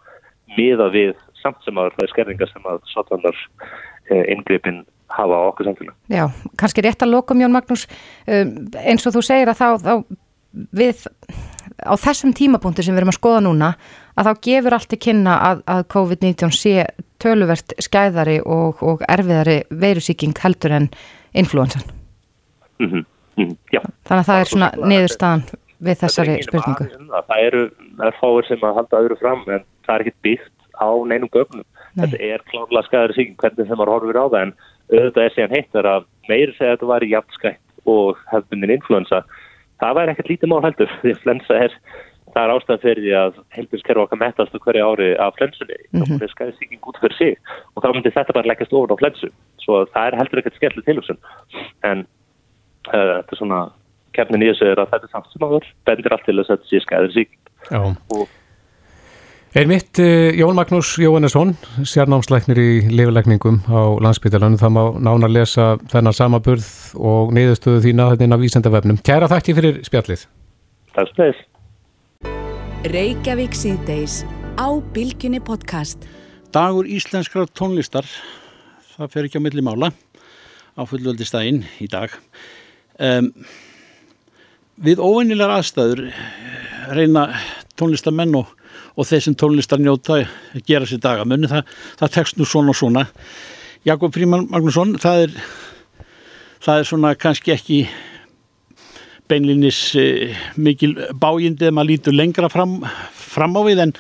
[0.57, 4.83] miða við samt sem að það er skerringa sem að sotvannar uh, engripin
[5.17, 5.95] hafa á okkur samfélag.
[6.09, 6.25] Já,
[6.61, 7.87] kannski rétt að lokum Jón Magnús,
[8.27, 8.53] um,
[8.83, 9.95] eins og þú segir að þá, þá
[10.73, 11.07] við
[11.83, 13.73] á þessum tímapunktu sem við erum að skoða núna
[14.19, 16.87] að þá gefur allt í kynna að, að COVID-19 sé
[17.23, 20.89] töluvert skæðari og, og erfiðari veirusíking heldur en
[21.39, 21.83] influensan.
[22.79, 23.05] Mm -hmm.
[23.37, 23.91] Mm -hmm.
[24.05, 25.45] Þannig að það er svona niðurstaðan
[25.81, 26.87] við þessari spurningu.
[27.17, 27.63] Að, það eru
[28.09, 31.67] erfáir sem að halda öðru fram en það er ekkert byggt á neinum gögnum.
[31.95, 32.07] Nei.
[32.07, 34.55] Þetta er klárlega skæðari síking hvernig þeim maður horfir á það en
[35.01, 39.23] auðvitað er síðan heitt að meiri segja að þetta var jafnskætt og hefðbundin influensa.
[39.83, 41.77] Það væri ekkert lítið mál heldur því að flensa er,
[42.33, 46.19] það er ástæðan fyrir því að heilbjörnskerfi okkar metast hverju ári af flensunni, mm -hmm.
[46.21, 47.37] þá er skæðsíking út fyrir sig
[47.75, 49.29] og þá myndir þetta bara leggast ofan á flensu,
[49.65, 51.19] svo það er heldur ekkert skellið tilhugsun,
[51.83, 52.07] en
[52.95, 53.61] uh, þetta er svona,
[54.13, 56.57] kemnin í þessu er að þetta er samt sem aður, bendir allt til þess að
[56.57, 57.43] þetta sé skæðsíking
[58.15, 58.29] og
[59.53, 59.99] Er mitt
[60.33, 61.51] Jón Magnús Jóhannesson,
[61.85, 64.57] sérnámsleiknir í lifilegningum á landsbytalanum.
[64.57, 69.01] Það má nána lesa þennan samaburð og neyðustöðu þína þetta inn á vísendavefnum.
[69.05, 70.23] Kæra þakki fyrir spjallið.
[70.97, 71.43] Takk fyrir.
[72.95, 74.23] Reykjavík síðdeis
[74.57, 76.09] á Bilginni podcast.
[76.57, 78.09] Dagur íslenskrar tónlistar,
[78.97, 82.17] það fer ekki á milli mála á fullvöldistægin í dag.
[82.97, 83.29] Um,
[84.81, 86.07] við óveinilegar aðstæður
[86.97, 87.29] reyna
[87.77, 88.57] tónlistamenn og
[88.97, 90.23] og þeir sem tónlistar njóta
[90.67, 91.27] gera sér daga.
[91.29, 93.07] Munni, það, tekst nú svona og svona.
[93.89, 95.37] Jakob Fríman Magnússon það er,
[96.63, 97.83] það er svona kannski ekki
[99.31, 102.81] beinlinis eh, mikil bájindi eða maður lítur lengra fram,
[103.17, 103.95] fram á við en,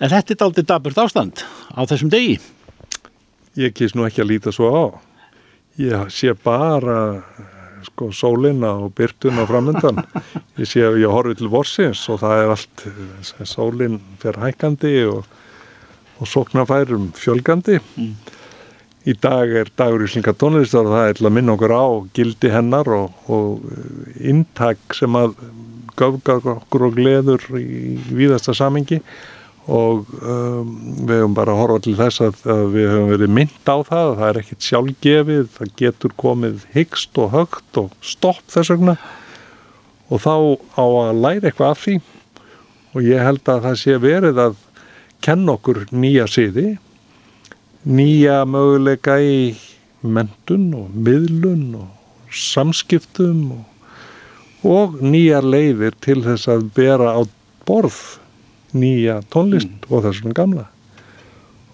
[0.00, 1.44] en þetta er aldrei daburt ástand
[1.74, 2.38] á þessum degi.
[3.58, 4.84] Ég kýrst nú ekki að líta svo á.
[5.78, 7.20] Ég sé bara
[7.86, 10.00] sko sólina og byrtuna framöndan
[10.58, 12.84] ég sé að ég horfi til vorsins og það er allt
[13.48, 15.22] sólin fyrir hækandi og,
[16.18, 17.78] og sóknarfærum fjölgandi.
[17.96, 18.16] Mm.
[19.08, 21.86] í dag er dagur í slinga tónlistar og það er til að minna okkur á
[22.18, 23.62] gildi hennar og, og
[24.20, 25.38] intak sem að
[25.98, 29.00] göfgar okkur og gleður í víðasta samengi
[29.68, 30.68] og um,
[31.04, 34.12] við höfum bara að horfa til þess að, að við höfum verið mynd á það
[34.20, 38.96] það er ekkit sjálfgefið, það getur komið hyggst og högt og stopp þess vegna.
[40.08, 40.34] Og þá
[40.80, 41.96] á að læra eitthvað af því.
[42.96, 44.60] Og ég held að það sé verið að
[45.24, 46.78] kenna okkur nýja siði
[47.88, 49.56] nýja möguleika í
[50.02, 53.64] mentun og miðlun og samskiptum og,
[54.66, 57.22] og nýjar leiðir til þess að bera á
[57.68, 58.18] borð
[58.76, 59.88] nýja tónlist mm.
[59.88, 60.66] og þessum gamla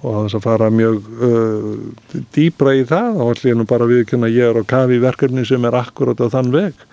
[0.04, 4.30] og að þess að fara mjög uh, dýbra í það og allir nú bara viðkynna
[4.32, 6.86] ég er á kafi verkefni sem er akkurat á þann veg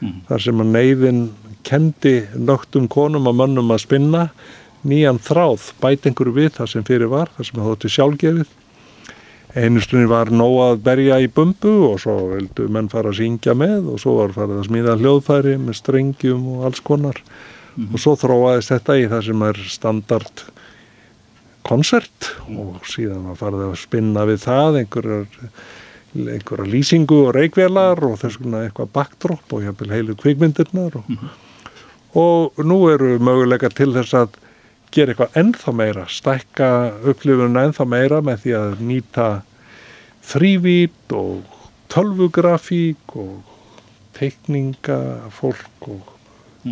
[0.00, 0.18] mm.
[0.30, 1.22] þar sem að neyðin
[1.64, 4.28] kendi nögtum konum og mönnum að spinna
[4.84, 8.52] nýjan þráð, bæt einhverju við þar sem fyrir var, þar sem það þótti sjálfgefið
[9.54, 13.92] einustunni var nóg að berja í bumbu og svo vildu menn fara að syngja með
[13.92, 17.20] og svo var farið að smíða hljóðfæri með strengjum og alls konar
[17.76, 17.94] mm -hmm.
[17.94, 20.44] og svo þróaðist þetta í það sem er standard
[21.62, 25.26] koncert og síðan var farið að spinna við það einhverjar
[26.14, 31.16] einhverja lýsingu og reikvelar og þess vegna eitthvað backdrop og jáfnvel heilu kvikmyndirnar og, mm
[31.16, 31.30] -hmm.
[32.14, 34.28] og nú eru möguleika til þess að
[34.94, 36.68] gera eitthvað ennþá meira, stækka
[37.10, 39.42] upplifunum ennþá meira með því að nýta
[40.22, 41.42] þrývít og
[41.88, 43.42] tölvugrafík og
[44.14, 44.98] teikninga
[45.30, 46.13] fólk og.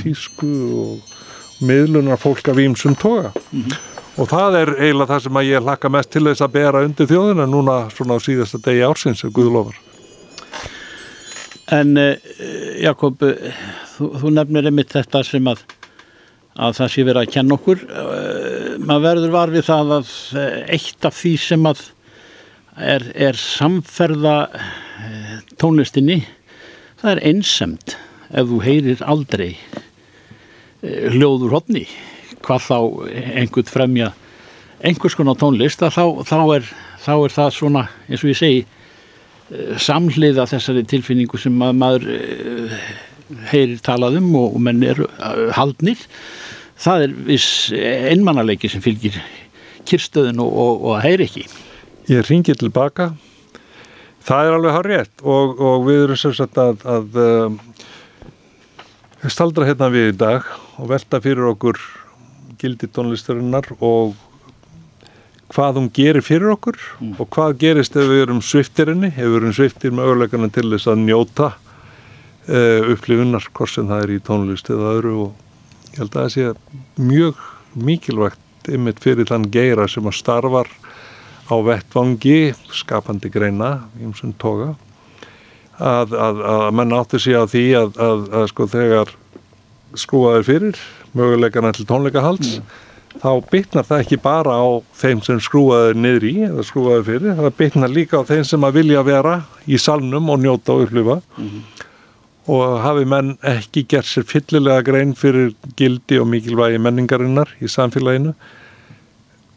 [0.01, 3.33] Tísku og miðlunar fólk af ímsum toga.
[3.53, 3.77] Mm -hmm.
[4.17, 7.07] og það er eiginlega það sem að ég hlakka mest til þess að bera undir
[7.07, 9.75] þjóðina núna svona á síðasta degi ársins ef Guðlofar
[11.73, 12.17] En eh,
[12.83, 13.55] Jakob eh,
[13.97, 15.65] þú, þú nefnir einmitt þetta sem að
[16.53, 17.79] að það sé verið að kenna okkur.
[17.89, 21.81] Uh, maður verður var við það að uh, eitt af því sem að
[22.77, 24.37] er, er samferða
[25.61, 26.23] tónlistinni
[27.01, 27.97] það er einsemt
[28.33, 29.55] ef þú heyrir aldrei
[30.83, 31.87] hljóður hodni
[32.43, 32.79] hvað þá
[33.39, 34.13] einhvern fremja
[34.83, 36.71] einhvers konar tónlist þá, þá, er,
[37.05, 38.63] þá er það svona eins og ég segi
[39.83, 42.07] samhliða þessari tilfinningu sem maður
[43.51, 45.09] heyrir talaðum og, menn eru
[45.57, 46.01] haldnir.
[46.83, 49.19] Það er viss einmannaleiki sem fylgir
[49.89, 51.45] kyrstöðun og, og, og heyri ekki.
[52.11, 53.13] Ég ringi tilbaka.
[54.23, 57.21] Það er alveg hár rétt og, og við erum sagt að, að
[59.23, 60.47] um, staldra hérna við í dag
[60.79, 61.79] og velta fyrir okkur
[62.61, 64.15] gildi tónlistarinnar og
[65.53, 67.17] hvað hún gerir fyrir okkur mm.
[67.21, 70.91] og hvað gerist ef við erum sviftirinni, ef við erum sviftir með öguleikana til þess
[70.91, 76.17] að njóta uh, upplifunnar hvort sem það er í tónlist eða öðru og ég held
[76.17, 77.43] að það sé mjög
[77.89, 80.71] mikilvægt ymmit fyrir þann geira sem að starfar
[81.51, 84.73] á vettvangi skapandi greina ímsum toga
[85.83, 89.13] að, að, að mann átti sig á því að, að sko þegar
[89.99, 90.81] skrúaður fyrir
[91.19, 92.75] möguleikana til tónleikahalds mm.
[93.23, 94.69] þá bytnar það ekki bara á
[95.03, 98.79] þeim sem skrúaður niður í eða skrúaður fyrir, það bytnar líka á þeim sem að
[98.81, 101.89] vilja vera í salnum og njóta og upplifa mm
[102.51, 108.35] og hafi menn ekki gert sér fyllilega grein fyrir gildi og mikilvægi menningarinnar í samfélaginu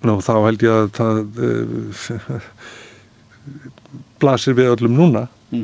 [0.05, 2.49] Nú, þá held ég að það uh,
[4.21, 5.63] blasir við öllum núna mm.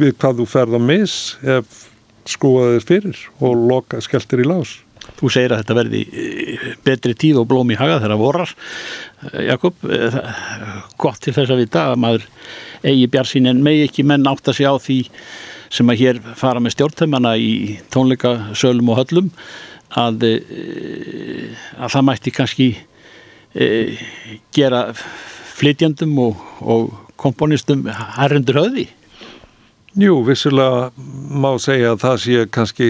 [0.00, 1.88] Við hvað þú ferð á mis ef
[2.28, 4.78] skúaðir fyrir og loka skeltir í lás.
[5.18, 8.52] Þú segir að þetta verði eh, betri tíð og blóm í haga þegar vorar.
[9.30, 9.80] Eh, Jakob,
[11.00, 12.28] gott til þess að vita að maður
[12.86, 15.00] eigi bjarsín en megi ekki menn átt að segja á því
[15.70, 17.52] sem að hér fara með stjórntömmana í
[17.94, 19.32] tónleikasölum og höllum
[20.00, 22.70] að, eh, að það mætti kannski
[24.54, 24.92] gera
[25.58, 26.84] flytjandum og, og
[27.18, 28.84] komponistum herrendur höfði
[29.98, 30.92] Jú, vissulega
[31.34, 32.88] má segja að það sé kannski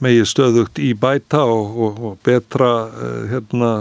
[0.00, 3.72] megið stöðugt í bæta og, og, og betra uh, hérna,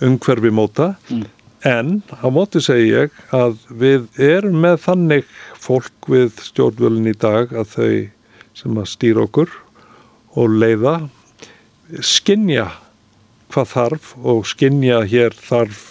[0.00, 1.26] umhverfi móta mm.
[1.68, 5.28] en á móti segi ég að við erum með þannig
[5.60, 7.92] fólk við stjórnvölin í dag að þau
[8.62, 9.52] sem að stýra okkur
[10.40, 10.94] og leiða
[12.00, 12.70] skinja
[13.52, 15.84] hvað þarf og skinja hér þarf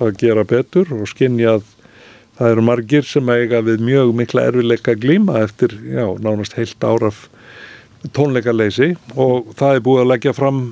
[0.00, 1.68] að gera betur og skinja að
[2.40, 7.26] það eru margir sem eiga við mjög mikla erfileika glíma eftir já, nánast heilt áraf
[8.16, 10.62] tónleikaleysi og það er búið að leggja fram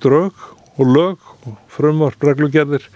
[0.00, 0.46] drög
[0.80, 2.86] og lög og frumvarp reglugerðir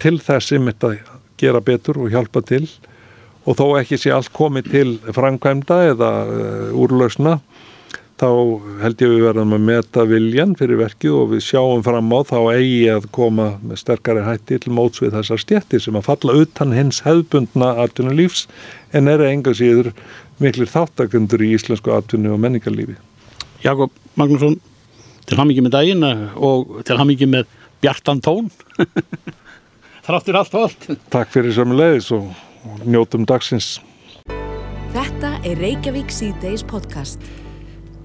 [0.00, 1.02] til þess ymitt að
[1.38, 2.64] gera betur og hjálpa til.
[3.48, 7.38] Og þó ekki sé allt komið til framkvæmda eða uh, úrlausna
[8.18, 8.28] þá
[8.82, 12.38] held ég við verðum að meta viljan fyrir verkið og við sjáum fram á þá
[12.54, 16.74] eigi að koma með sterkari hætti til móts við þessar stjættir sem að falla utan
[16.76, 18.46] hins hefðbundna atvinnulífs
[18.96, 19.92] en er enga síður
[20.42, 22.98] miklir þáttakundur í íslensku atvinnu og menningarlífi.
[23.64, 24.58] Jakob Magnússon,
[25.26, 26.04] til ham ekki með daginn
[26.34, 27.48] og til ham ekki með
[27.82, 28.52] bjartan tón.
[30.08, 30.92] Þráttur allt og allt.
[31.12, 32.30] Takk fyrir sömulegis og
[32.64, 33.78] og njótum dagsins.
[34.94, 37.22] Þetta er Reykjavík C-Days podcast.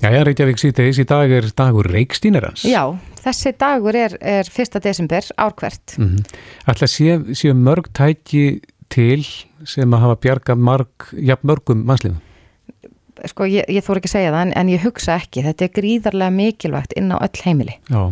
[0.03, 2.65] Jæja, Reykjavík C-Days í dag er dagur Reykstínarans.
[2.67, 2.81] Já,
[3.23, 4.73] þessi dagur er, er 1.
[4.83, 5.93] desember árkvert.
[5.95, 6.41] Mm -hmm.
[6.67, 9.23] Að séu sé mörg tæki til
[9.63, 12.19] sem að hafa bjarga marg, ja, mörgum mannslefum?
[13.25, 15.43] Sko, ég, ég þór ekki að segja það en, en ég hugsa ekki.
[15.43, 17.79] Þetta er gríðarlega mikilvægt inn á öll heimili.
[17.89, 18.11] Já,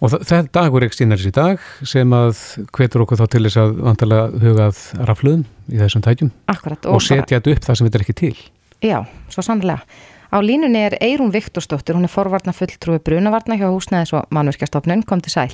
[0.00, 2.34] Og þetta dagur ekki stínarins í dag sem að
[2.72, 7.02] hvetur okkur þá til þess að vantarlega hugað rafluðum í þessum tækjum Akkurat, og, og
[7.02, 8.36] setja þetta upp það sem þetta er ekki til.
[8.82, 8.98] Já,
[9.28, 9.84] svo sannlega.
[10.32, 15.20] Á línunni er Eirún Viktorsdóttir, hún er forvarnar fulltrúi brunavarna hjá húsnæðis og mannverkjastofnun, kom
[15.20, 15.52] til sæl.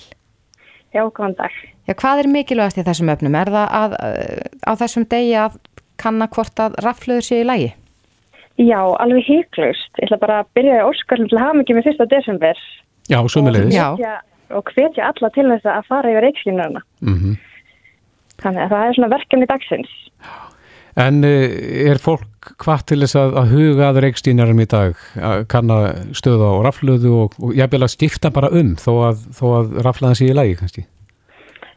[0.95, 1.57] Já, góðan dag.
[1.89, 3.35] Já, hvað er mikilvægast í þessum öfnum?
[3.35, 3.97] Er það að,
[4.63, 5.59] á þessum degi að
[5.99, 7.69] kanna hvort að rafluður séu í lægi?
[8.59, 9.91] Já, alveg híklust.
[9.99, 12.63] Ég ætla bara að byrja í óskarlum til að hafa mikið með fyrsta desember.
[13.11, 13.75] Já, sumulegis.
[13.75, 14.17] Já.
[14.55, 16.83] Og hvetja alla til þess að fara yfir reikslínurna.
[17.03, 17.37] Mm -hmm.
[18.43, 19.93] Þannig að það er svona verkefni dagsins.
[20.99, 25.79] En er fólk hvað til þess að, að huga að reikstýnjarum í dag að kanna
[26.17, 30.19] stöða á rafluðu og, og vil að skipta bara um þó að, þó að raflaðan
[30.19, 30.85] sé í lægi kannski?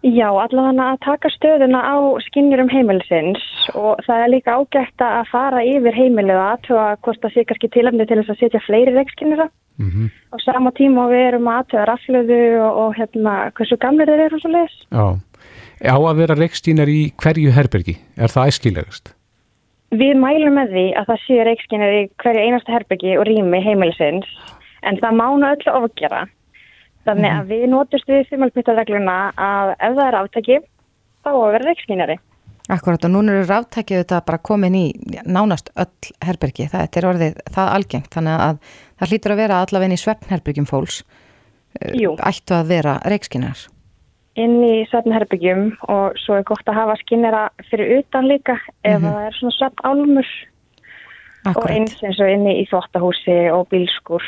[0.02, 3.44] Já, allavega að taka stöðuna á skinnjurum heimilisins
[3.78, 7.70] og það er líka ágætt að fara yfir heimilið að aðtöða hvort það sé kannski
[7.76, 10.10] tilöfni til þess að setja fleiri reikskinnjura mm -hmm.
[10.34, 14.36] og sama tíma við erum að aðtöða rafluðu og, og hérna hversu gamlir þeir eru
[14.36, 14.78] og svo leiðis.
[14.90, 15.06] Já,
[15.94, 19.14] á að vera reikstýnjar í hverju herbergi, er það æskilegast?
[19.92, 24.30] Við mælum með því að það séu reikskinnjar í hverju einasta herbergi og rými heimilisins
[24.88, 26.22] en það mánu öllu ofgjara
[27.08, 30.60] Þannig að við nótust við þumalpýttarregluna að ef það er ráttæki
[31.26, 32.18] þá að vera reikskínari.
[32.72, 34.86] Akkurat og núna eru ráttækið þetta bara komin í
[35.26, 36.70] nánast öll herbergi.
[36.72, 38.62] Það er orðið það algengt þannig að
[39.02, 41.02] það hlýtur að vera allavegni í svefnherbergjum fólks.
[41.98, 42.14] Jú.
[42.22, 43.66] Ættu að vera reikskínar.
[44.40, 49.04] Inn í svefnherbergjum og svo er gott að hafa skinnara fyrir utan líka ef mm
[49.04, 49.12] -hmm.
[49.12, 50.30] það er svona svefnálmur
[51.52, 54.24] og eins eins og inni í þvóttahúsi og bílskur.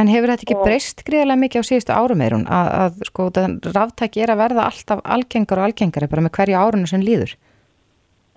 [0.00, 0.64] En hefur þetta ekki og...
[0.64, 3.30] breyst gríðarlega mikið á síðustu árum eirun að, að sko
[3.76, 7.36] ráftæki er að verða alltaf algengar og algengari bara með hverju árunum sem líður?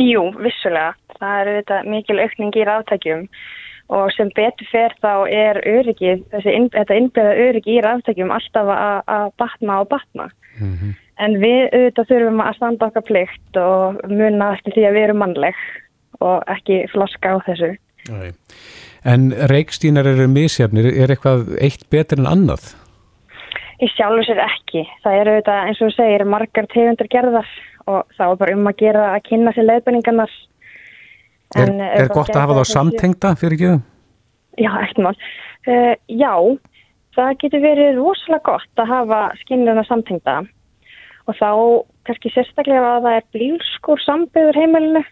[0.01, 0.93] Jú, vissulega.
[1.19, 3.27] Það eru þetta mikil aukning í ráftækjum
[3.93, 9.29] og sem betur fer þá er öryggið, þessi, þetta innbyrða öryggi í ráftækjum alltaf að
[9.41, 10.29] batna og batna.
[10.59, 10.99] Mm -hmm.
[11.23, 15.19] En við auðvitað þurfum að standa okkar plikt og muna eftir því að við erum
[15.21, 15.59] mannleg
[16.19, 17.75] og ekki flaska á þessu.
[18.09, 18.31] Nei.
[19.05, 22.73] En reikstýnar eru misjafnir, er eitthvað eitt betur en annað?
[23.83, 24.85] Í sjálfur sér ekki.
[25.03, 27.49] Það eru þetta eins og þú segir margar tegundur gerðar
[27.91, 30.35] og þá er bara um að gera að kynna sér leiðbenningarnar.
[31.55, 33.73] Er, er gott að hafa þá samtengta fyrir ekki?
[34.63, 35.15] Já, ekkert mál.
[35.63, 36.33] Uh, já,
[37.15, 40.41] það getur verið rosalega gott að hafa skinnurna samtengta
[41.29, 41.51] og þá
[42.07, 45.03] kannski sérstaklega að það er blílskur sambyður heimilinu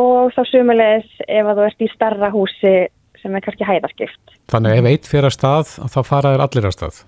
[0.00, 2.74] og þá sumulegis ef að þú ert í starra húsi
[3.20, 4.36] sem er kannski hæðarskipt.
[4.50, 7.00] Þannig ef eitt fyrir að stað, þá faraður allir að stað?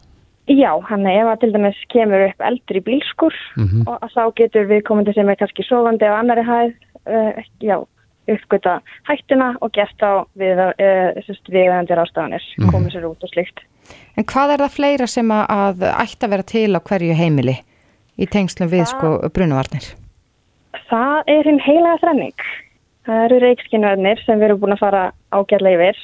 [0.50, 3.82] Já, hann ef að til dæmis kemur upp eldur í bílskur mm -hmm.
[3.86, 6.72] og þá getur við komandi sem er kannski sofandi á annari hæð,
[7.06, 7.76] uh, já,
[8.30, 12.72] uppgöta hættuna og gert á við, uh, viðandir ástafanir, mm -hmm.
[12.72, 13.60] komið sér út og slikt.
[14.16, 17.56] En hvað er það fleira sem að ætti að vera til á hverju heimili
[18.18, 18.92] í tengslum við Þa...
[18.92, 19.86] sko brunavarnir?
[20.88, 22.44] Það er hinn heilaga þrenning.
[23.06, 25.02] Það eru reikskinnverðnir sem við erum búin að fara
[25.34, 26.02] ágjörlega yfir,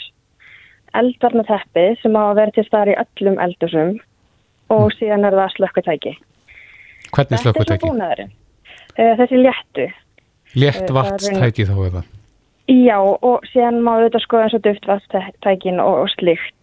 [0.99, 3.93] eldvarna teppi sem á að vera til staðar í öllum eldusum
[4.73, 4.97] og mm.
[4.99, 6.15] síðan er það slökkutæki.
[7.15, 7.93] Hvernig slökkutæki?
[8.99, 9.87] Eh, þessi léttu.
[10.57, 12.03] Létt vatstæki þá eða?
[12.69, 16.55] Já og síðan má við þetta skoða eins og duft vatstækin og, og slikt.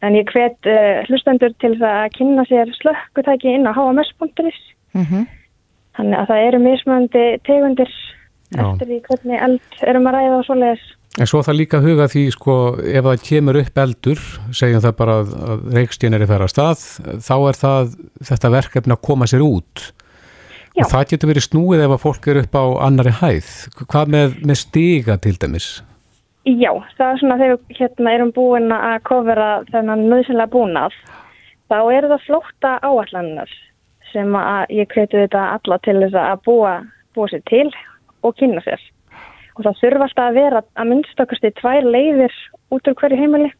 [0.00, 4.60] En ég hvet uh, hlustendur til það að kynna sér slökkutæki inn á hms.is.
[4.96, 5.26] Mm -hmm.
[5.98, 7.92] Þannig að það eru mismöndi tegundir
[8.56, 10.86] eftir því hvernig eld erum að ræða og svoleiðis.
[11.18, 14.20] En svo það líka huga því sko ef það kemur upp eldur,
[14.54, 16.84] segjum það bara að, að reikstjén er í færa stað,
[17.18, 17.94] þá er það
[18.30, 19.90] þetta verkefni að koma sér út
[20.76, 20.84] Já.
[20.84, 23.48] og það getur verið snúið ef að fólk er upp á annari hæð.
[23.80, 25.70] Hvað með, með stiga til dæmis?
[26.48, 30.94] Já, það er svona þegar við hérna, erum búin að kofera þennan nöðsynlega búnað,
[31.68, 33.52] þá eru það flótta áallannar
[34.10, 36.72] sem að ég hveti þetta alla til þess að búa,
[37.14, 37.68] búa sér til
[38.24, 38.82] og kynna sér.
[39.58, 42.36] Og það þurfa alltaf að vera að minnstakusti tvær leiðir
[42.72, 43.50] út úr hverju heimili.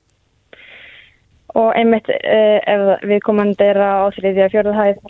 [1.59, 5.03] Og einmitt eh, ef við komandi er á þriðja fjörðu hæð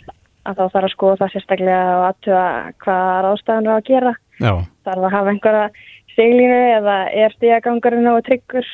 [0.47, 2.45] að þá þarf að skoða það sérstaklega og aðtöða
[2.85, 4.13] hvaða ráðstæðan er að gera.
[4.41, 4.53] Já.
[4.87, 5.67] Þarf að hafa einhverja
[6.15, 8.73] seglínu eða er stíagangurinn og tryggur.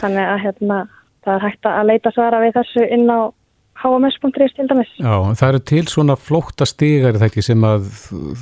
[0.00, 0.82] Þannig að hérna,
[1.24, 3.20] það er hægt að leita svara við þessu inn á
[3.84, 4.90] HMS.is til dæmis.
[5.02, 7.88] Já, það eru til svona flókta stigar það ekki sem að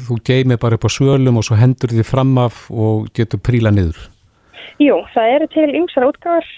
[0.07, 3.73] þú geymir bara upp á svölum og svo hendur því fram af og getur príla
[3.73, 3.99] niður.
[4.81, 6.49] Jú, það eru til ymsar útgáður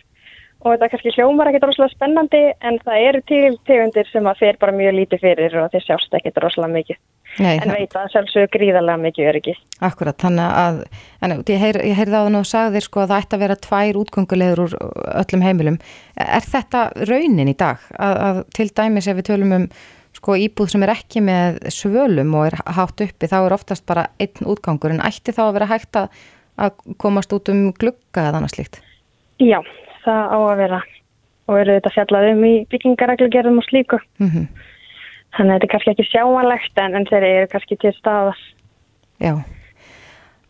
[0.65, 4.41] og þetta er kannski hljómar ekkert rosalega spennandi en það eru til tegundir sem að
[4.41, 7.01] fer bara mjög lítið fyrir og þeir sjást ekkert rosalega mikið.
[7.43, 9.55] Nei, en veit að sjálfsögur gríðarlega mikið öryggi.
[9.85, 10.79] Akkurat, þannig að,
[11.27, 13.43] en ég, heyr, ég heyrði á það og sagði þér sko að það ætti að
[13.45, 14.77] vera tvær útgöngulegur úr
[15.25, 15.79] öllum heimilum.
[16.15, 17.85] Er þetta raunin í dag?
[17.99, 19.69] Að, að til dæmis ef við tölum um
[20.15, 24.07] sko íbúð sem er ekki með svölum og er hátt uppi, þá er oftast bara
[24.23, 26.21] einn útgangur, en ætti þá að vera hægt að,
[26.55, 28.79] að komast út um glugga eða annað slíkt?
[29.43, 29.59] Já,
[30.05, 30.81] það á að vera
[31.45, 33.99] og eru þetta fjallað um í byggingareglugerðum og slíku.
[34.23, 34.47] Mm -hmm.
[35.37, 38.39] Þannig að þetta er kannski ekki sjáanlegt en, en þeir eru kannski til staðar.
[39.21, 39.35] Já.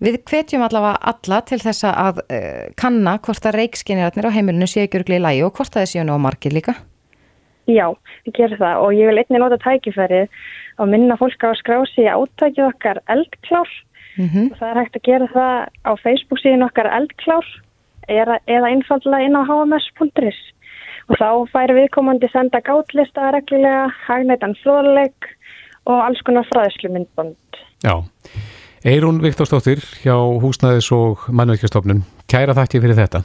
[0.04, 4.84] Við hvetjum allavega alla til þess að uh, kanna hvort að reikskinirarnir á heimilinu séu
[4.84, 6.74] ekki örgli í lægi og hvort að séu nú á margir líka.
[7.64, 7.88] Já,
[8.26, 10.28] við gerum það og ég vil einnig nota tækifærið
[10.76, 13.70] að minna fólk á að skrási átækið okkar eldklár
[14.18, 14.50] mm -hmm.
[14.52, 15.56] og það er hægt að gera það
[15.88, 17.46] á Facebook síðan okkar eldklár
[18.08, 20.40] eða, eða einfallega inn á hms.is
[21.12, 25.28] og þá fær viðkomandi senda gátlista reglulega, hagnætan flóðleik
[25.84, 27.60] og alls konar fræðslu myndbond.
[27.84, 28.00] Já,
[28.84, 33.24] Eirún Viktorsdóttir hjá Húsnæðis og Mannverkjastofnun, kæra þakki fyrir þetta.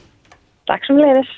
[0.68, 1.32] Takk sem leiðis.